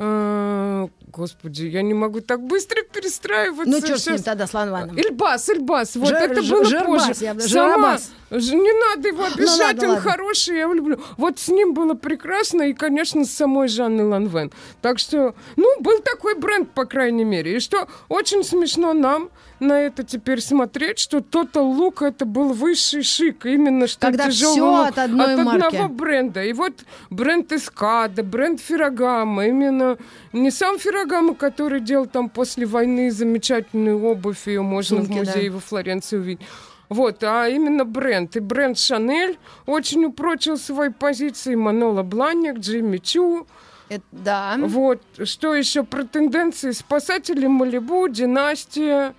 Э, 0.01 0.89
Господи, 1.13 1.65
я 1.65 1.83
не 1.83 1.93
могу 1.95 2.21
так 2.21 2.41
быстро 2.43 2.83
перестраиваться. 2.83 3.71
Ну, 3.71 3.79
что 3.81 3.99
с 3.99 4.07
ним 4.07 4.23
тогда, 4.23 4.47
с 4.47 4.55
ланваном? 4.55 4.97
Ильбас, 4.99 5.49
Ильбас, 5.51 5.97
вот 5.97 6.09
Жир- 6.09 6.17
это 6.19 6.43
было 6.43 6.65
Жирбас, 6.65 7.07
позже. 7.09 7.25
я 7.25 7.39
Сама, 7.41 7.99
не 8.31 8.95
надо 8.95 9.09
его 9.09 9.25
обижать, 9.25 9.59
ладно, 9.59 9.83
он 9.89 9.95
ладно. 9.97 10.11
хороший, 10.11 10.55
я 10.57 10.63
его 10.63 10.73
люблю. 10.73 11.01
Вот 11.17 11.39
с 11.39 11.49
ним 11.49 11.75
было 11.75 11.95
прекрасно, 11.95 12.63
и, 12.63 12.73
конечно, 12.73 13.25
с 13.25 13.31
самой 13.31 13.69
Жанной 13.69 14.05
Ланвен. 14.05 14.53
Так 14.81 14.99
что, 14.99 15.35
ну, 15.57 15.81
был 15.81 15.99
такой 16.01 16.35
бренд, 16.37 16.71
по 16.71 16.85
крайней 16.87 17.25
мере. 17.25 17.57
И 17.57 17.61
что 17.61 17.89
очень 18.09 18.45
смешно 18.45 18.93
нам 18.95 19.31
на 19.61 19.81
это 19.81 20.03
теперь 20.05 20.41
смотреть, 20.41 20.99
что 20.99 21.19
Total 21.19 21.63
Look 21.77 22.05
это 22.05 22.25
был 22.25 22.53
высший 22.53 23.03
шик, 23.03 23.47
именно 23.47 23.87
что 23.87 24.07
Когда 24.07 24.27
тяжелый 24.27 24.53
всё 24.55 24.71
лук 24.79 24.89
от 24.89 24.99
одной 24.99 25.35
от 25.35 25.45
марки. 25.45 25.67
одного 25.67 25.89
бренда. 25.89 26.45
И 26.45 26.53
вот 26.53 26.73
бренд 27.11 27.53
Эскада, 27.53 28.23
бренд 28.23 28.61
Феррагама, 28.61 29.47
именно 29.47 29.99
не 30.33 30.51
сам 30.51 30.79
Феррагама, 30.79 31.35
который 31.35 31.81
делал 31.81 32.07
там 32.07 32.29
после 32.29 32.67
войны 32.67 33.11
замечательную 33.11 34.03
обувь, 34.03 34.47
ее 34.47 34.63
можно 34.63 34.99
Сумки, 34.99 35.13
в 35.13 35.17
музее 35.17 35.51
во 35.51 35.61
Флоренции 35.61 36.17
увидеть. 36.17 36.47
Вот, 36.89 37.23
а 37.23 37.47
именно 37.49 37.85
бренд. 37.85 38.35
И 38.37 38.41
бренд 38.41 38.77
Шанель 38.77 39.39
очень 39.67 40.05
упрочил 40.07 40.57
свои 40.59 40.89
позиции. 40.89 41.55
Манола 41.55 42.03
Бланник, 42.03 42.59
Джимми 42.59 42.97
Чу. 42.99 43.47
Это- 43.89 44.03
да. 44.11 44.57
Вот, 44.59 45.01
что 45.25 45.55
еще 45.55 45.85
про 45.85 46.03
тенденции? 46.05 46.73
Спасатели 46.73 47.47
Малибу, 47.47 48.09
Династия, 48.09 49.15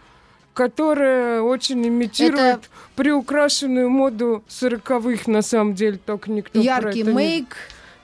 которая 0.53 1.41
очень 1.41 1.87
имитирует 1.87 2.69
приукрашенную 2.95 3.89
моду 3.89 4.43
сороковых, 4.47 5.27
на 5.27 5.41
самом 5.41 5.73
деле, 5.75 5.97
только 6.03 6.31
никто 6.31 6.53
про 6.59 6.61
Яркий 6.61 7.01
это 7.01 7.09
не- 7.11 7.15
мейк. 7.15 7.55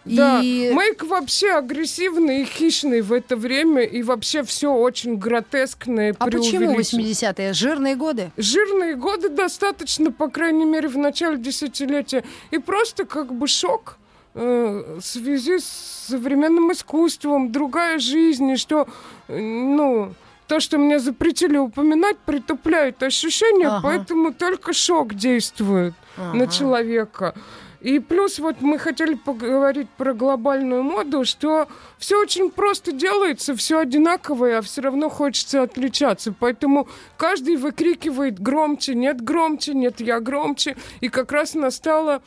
Да, 0.06 0.40
И 0.42 0.72
мейк 0.74 1.04
вообще 1.04 1.52
агрессивный 1.52 2.44
и 2.44 2.46
хищный 2.46 3.02
в 3.02 3.12
это 3.12 3.36
время, 3.36 3.82
и 3.84 4.02
вообще 4.04 4.44
все 4.44 4.72
очень 4.74 5.18
гротескное, 5.18 6.16
А 6.18 6.26
почему 6.28 6.60
преувеличено. 6.60 7.02
80-е? 7.02 7.52
Жирные 7.54 7.96
годы? 7.96 8.32
Жирные 8.38 8.96
годы 8.96 9.28
достаточно, 9.28 10.10
по 10.14 10.30
крайней 10.30 10.64
мере, 10.64 10.88
в 10.88 10.98
начале 10.98 11.38
десятилетия. 11.38 12.24
И 12.52 12.58
просто 12.58 13.04
как 13.06 13.34
бы 13.34 13.48
шок 13.50 13.98
э, 14.34 14.98
в 15.02 15.06
связи 15.06 15.60
с 15.60 15.66
современным 16.08 16.72
искусством, 16.72 17.52
другая 17.52 18.00
жизнь, 18.00 18.50
и 18.52 18.56
что, 18.56 18.88
э, 19.28 19.38
ну, 19.38 20.14
то, 20.48 20.60
что 20.60 20.78
мне 20.78 21.00
запретили 21.00 21.58
упоминать, 21.58 22.18
притупляет 22.26 23.04
ощущения, 23.04 23.68
Ага. 23.68 23.80
поэтому 23.84 24.34
только 24.34 24.74
шок 24.74 25.14
действует 25.14 25.94
на 26.18 26.44
Ага. 26.44 26.48
человека. 26.48 27.34
И 27.80 28.00
плюс 28.00 28.40
вот 28.40 28.56
мы 28.62 28.80
хотели 28.80 29.14
поговорить 29.14 29.88
про 29.98 30.14
глобальную 30.14 30.82
моду, 30.82 31.24
что 31.26 31.68
все 32.00 32.20
очень 32.20 32.50
просто 32.50 32.92
делается, 32.92 33.56
все 33.56 33.80
одинаковое, 33.80 34.58
а 34.58 34.62
все 34.64 34.82
равно 34.82 35.10
хочется 35.10 35.62
отличаться. 35.62 36.34
Поэтому 36.38 36.88
каждый 37.18 37.56
выкрикивает 37.56 38.40
громче, 38.40 38.96
нет 38.96 39.22
громче, 39.22 39.76
нет 39.76 40.00
я 40.02 40.20
громче. 40.20 40.76
И 41.02 41.10
как 41.10 41.32
раз 41.32 41.54
настало 41.54 42.24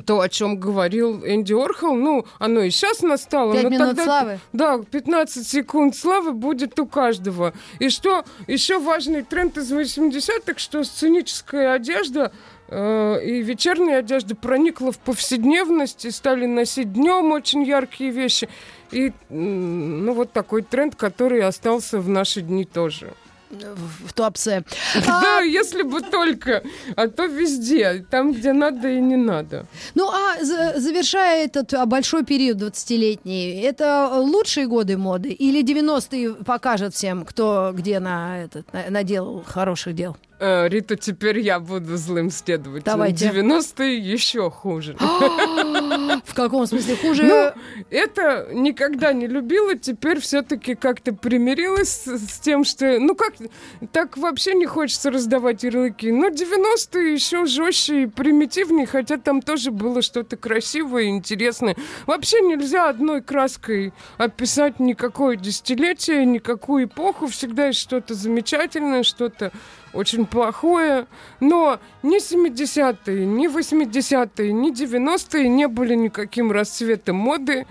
то, 0.00 0.20
о 0.20 0.28
чем 0.28 0.58
говорил 0.58 1.24
Энди 1.24 1.52
Орхол, 1.52 1.94
ну, 1.94 2.26
оно 2.38 2.60
и 2.60 2.70
сейчас 2.70 3.02
настало. 3.02 3.52
Пять 3.54 3.64
но 3.64 3.68
минут 3.70 3.86
тогда- 3.88 4.04
славы. 4.04 4.38
Да, 4.52 4.78
15 4.78 5.46
секунд 5.46 5.96
славы 5.96 6.32
будет 6.32 6.78
у 6.78 6.86
каждого. 6.86 7.52
И 7.78 7.88
что 7.88 8.24
еще 8.46 8.78
важный 8.78 9.22
тренд 9.22 9.56
из 9.58 9.72
80-х, 9.72 10.58
что 10.58 10.84
сценическая 10.84 11.72
одежда 11.74 12.32
э, 12.68 13.24
и 13.24 13.42
вечерняя 13.42 13.98
одежда 14.00 14.34
проникла 14.34 14.92
в 14.92 14.98
повседневность 14.98 16.04
и 16.04 16.10
стали 16.10 16.46
носить 16.46 16.92
днем 16.92 17.32
очень 17.32 17.62
яркие 17.62 18.10
вещи. 18.10 18.48
И 18.90 19.12
ну 19.28 20.12
вот 20.14 20.32
такой 20.32 20.62
тренд, 20.62 20.94
который 20.96 21.42
остался 21.42 21.98
в 22.00 22.08
наши 22.08 22.40
дни 22.40 22.64
тоже. 22.64 23.12
В, 23.50 24.12
Туапсе. 24.12 24.64
Да, 25.06 25.40
если 25.40 25.82
бы 25.82 26.00
только. 26.00 26.62
А 26.96 27.08
то 27.08 27.24
везде. 27.26 28.04
Там, 28.10 28.32
где 28.32 28.52
надо 28.52 28.88
и 28.88 29.00
не 29.00 29.16
надо. 29.16 29.66
Ну, 29.94 30.08
а 30.10 30.42
за- 30.44 30.78
завершая 30.80 31.44
этот 31.46 31.72
а, 31.74 31.86
большой 31.86 32.24
период 32.24 32.58
20-летний, 32.58 33.60
это 33.62 34.10
лучшие 34.18 34.66
годы 34.66 34.96
моды? 34.96 35.30
Или 35.30 35.62
90-е 35.62 36.34
покажет 36.44 36.94
всем, 36.94 37.24
кто 37.24 37.72
где 37.74 38.00
на 38.00 38.44
этот, 38.44 38.72
на- 38.72 38.90
наделал 38.90 39.42
хороших 39.46 39.94
дел? 39.94 40.16
Э, 40.40 40.68
Рита, 40.68 40.96
теперь 40.96 41.40
я 41.40 41.58
буду 41.58 41.96
злым 41.96 42.30
следователем. 42.30 42.84
Давайте. 42.84 43.28
90-е 43.28 43.98
еще 43.98 44.50
хуже. 44.50 44.96
В 46.24 46.34
каком 46.34 46.66
смысле 46.66 46.96
хуже? 46.96 47.24
Ну, 47.24 47.52
это 47.90 48.48
никогда 48.52 49.12
не 49.12 49.26
любила, 49.26 49.74
теперь 49.74 50.20
все-таки 50.20 50.74
как-то 50.76 51.12
примирилась 51.12 51.88
с, 51.88 52.06
с 52.06 52.38
тем, 52.38 52.64
что, 52.64 53.00
ну 53.00 53.16
как, 53.16 53.34
так 53.92 54.16
вообще 54.16 54.54
не 54.54 54.66
хочется 54.66 55.10
раздавать 55.10 55.64
ярлыки. 55.64 56.12
Но 56.12 56.28
90-е 56.28 57.12
еще 57.12 57.46
жестче 57.46 58.02
и 58.02 58.06
примитивнее, 58.06 58.86
хотя 58.86 59.16
там 59.16 59.42
тоже 59.42 59.72
было 59.72 60.02
что-то 60.02 60.36
красивое 60.36 61.04
и 61.04 61.08
интересное. 61.08 61.76
Вообще 62.06 62.40
нельзя 62.40 62.88
одной 62.88 63.22
краской 63.22 63.92
описать 64.18 64.78
никакое 64.78 65.36
десятилетие, 65.36 66.24
никакую 66.24 66.84
эпоху. 66.84 67.26
Всегда 67.26 67.66
есть 67.66 67.80
что-то 67.80 68.14
замечательное, 68.14 69.02
что-то 69.02 69.50
очень 69.92 70.26
плохое. 70.26 71.06
Но 71.40 71.78
ни 72.02 72.18
70-е, 72.18 73.26
ни 73.26 73.48
80-е, 73.48 74.52
ни 74.52 74.72
90-е 74.72 75.48
не 75.48 75.68
были 75.68 75.94
никаким 75.94 76.52
расцветом 76.52 77.16
моды. 77.16 77.66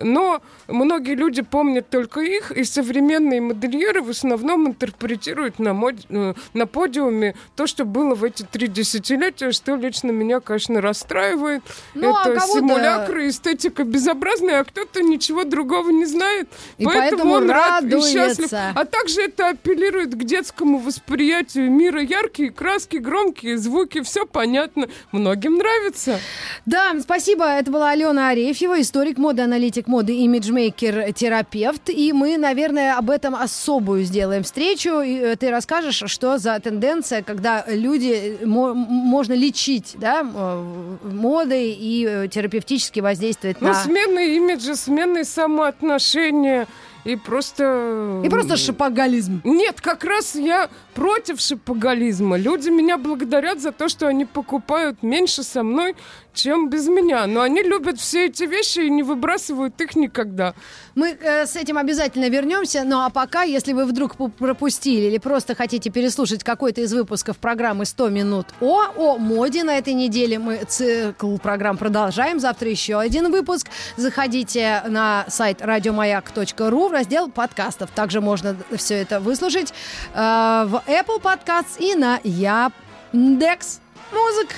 Но 0.00 0.40
многие 0.68 1.14
люди 1.14 1.42
помнят 1.42 1.88
только 1.88 2.20
их, 2.20 2.50
и 2.52 2.64
современные 2.64 3.40
модельеры 3.40 4.02
в 4.02 4.10
основном 4.10 4.68
интерпретируют 4.68 5.58
на, 5.58 5.70
мод- 5.70 6.06
э, 6.08 6.34
на 6.54 6.66
подиуме 6.66 7.34
то, 7.56 7.66
что 7.66 7.84
было 7.84 8.14
в 8.14 8.22
эти 8.24 8.42
три 8.44 8.68
десятилетия, 8.68 9.52
что 9.52 9.74
лично 9.76 10.10
меня, 10.10 10.40
конечно, 10.40 10.80
расстраивает. 10.80 11.62
Ну, 11.94 12.14
а 12.14 12.20
Это 12.28 12.40
кого-то- 12.40 12.58
симулякры, 12.58 13.28
эстетика 13.28 13.84
безобразная, 13.84 14.60
а 14.60 14.64
кто-то 14.64 15.02
ничего 15.02 15.44
другого 15.44 15.90
не 15.90 16.06
знает. 16.06 16.48
И 16.78 16.84
поэтому 16.84 17.34
он 17.34 17.50
рад 17.50 17.82
и 17.82 17.86
радуется. 17.86 18.10
счастлив. 18.12 18.48
А 18.52 18.84
также 18.84 19.22
это 19.22 19.48
апеллирует 19.48 20.14
к 20.14 20.22
детскому 20.24 20.78
восприятию 20.78 21.70
мира. 21.70 22.00
Яркие 22.02 22.50
краски, 22.50 22.96
громкие 22.98 23.58
звуки, 23.58 24.02
все 24.02 24.26
понятно. 24.26 24.88
Многим 25.12 25.56
нравится. 25.56 26.20
Да, 26.66 26.94
спасибо. 27.00 27.44
Это 27.44 27.70
была 27.70 27.90
Алена 27.90 28.28
Арефьева, 28.28 28.80
историк 28.80 29.18
моды, 29.18 29.42
аналитик 29.42 29.87
моды, 29.88 30.14
имиджмейкер, 30.18 31.12
терапевт. 31.12 31.90
И 31.90 32.12
мы, 32.12 32.36
наверное, 32.36 32.96
об 32.96 33.10
этом 33.10 33.34
особую 33.34 34.04
сделаем 34.04 34.42
встречу. 34.44 35.00
И 35.00 35.16
э, 35.16 35.36
ты 35.36 35.50
расскажешь, 35.50 36.02
что 36.06 36.38
за 36.38 36.60
тенденция, 36.60 37.22
когда 37.22 37.64
люди 37.66 38.38
э, 38.40 38.46
мо- 38.46 38.74
можно 38.74 39.32
лечить 39.32 39.96
да, 39.98 40.20
э, 40.22 40.64
модой 41.04 41.76
и 41.76 42.28
терапевтически 42.30 43.00
воздействовать 43.00 43.60
Ну, 43.60 43.68
на... 43.68 43.74
смены 43.74 44.36
имиджа, 44.36 44.76
смены 44.76 45.24
самоотношения 45.24 46.66
и 47.04 47.16
просто... 47.16 48.22
И 48.24 48.28
просто 48.28 48.56
шапогализм. 48.56 49.40
Нет, 49.44 49.80
как 49.80 50.04
раз 50.04 50.34
я 50.34 50.68
против 50.98 51.40
шапоголизма. 51.40 52.36
Люди 52.36 52.70
меня 52.70 52.98
благодарят 52.98 53.60
за 53.60 53.70
то, 53.70 53.88
что 53.88 54.08
они 54.08 54.24
покупают 54.24 55.02
меньше 55.02 55.44
со 55.44 55.62
мной, 55.62 55.94
чем 56.34 56.70
без 56.70 56.88
меня. 56.88 57.26
Но 57.26 57.42
они 57.42 57.62
любят 57.62 57.98
все 58.00 58.26
эти 58.26 58.44
вещи 58.44 58.80
и 58.80 58.90
не 58.90 59.02
выбрасывают 59.02 59.80
их 59.80 59.96
никогда. 59.96 60.54
Мы 60.94 61.10
э, 61.10 61.46
с 61.46 61.54
этим 61.56 61.78
обязательно 61.78 62.28
вернемся. 62.28 62.82
Ну 62.84 63.00
а 63.00 63.10
пока, 63.10 63.42
если 63.42 63.72
вы 63.72 63.84
вдруг 63.84 64.16
пу- 64.16 64.30
пропустили 64.30 65.06
или 65.06 65.18
просто 65.18 65.54
хотите 65.54 65.90
переслушать 65.90 66.42
какой-то 66.42 66.80
из 66.80 66.92
выпусков 66.92 67.38
программы 67.38 67.84
«100 67.84 68.10
минут 68.10 68.46
О», 68.60 68.82
о 68.96 69.18
моде 69.18 69.62
на 69.62 69.78
этой 69.78 69.94
неделе, 69.94 70.38
мы 70.38 70.64
цикл 70.68 71.36
программ 71.38 71.76
продолжаем. 71.76 72.40
Завтра 72.40 72.68
еще 72.68 72.98
один 72.98 73.30
выпуск. 73.30 73.68
Заходите 73.96 74.82
на 74.88 75.24
сайт 75.28 75.62
радиомаяк.ру 75.62 76.88
в 76.88 76.92
раздел 76.92 77.30
подкастов. 77.30 77.90
Также 77.90 78.20
можно 78.20 78.56
все 78.76 78.94
это 78.96 79.20
выслушать 79.20 79.72
э, 80.14 80.64
в 80.66 80.82
Apple 80.88 81.20
Podcasts 81.20 81.78
и 81.78 81.94
на 81.94 82.18
Яндекс 82.24 83.80
Музык. 84.10 84.54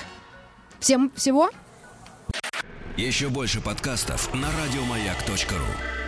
Всем 0.79 1.11
всего 1.13 1.49
Еще 2.95 3.27
больше 3.27 3.59
подкастов 3.59 4.33
на 4.33 4.47
радиомаяк.ру. 4.63 6.00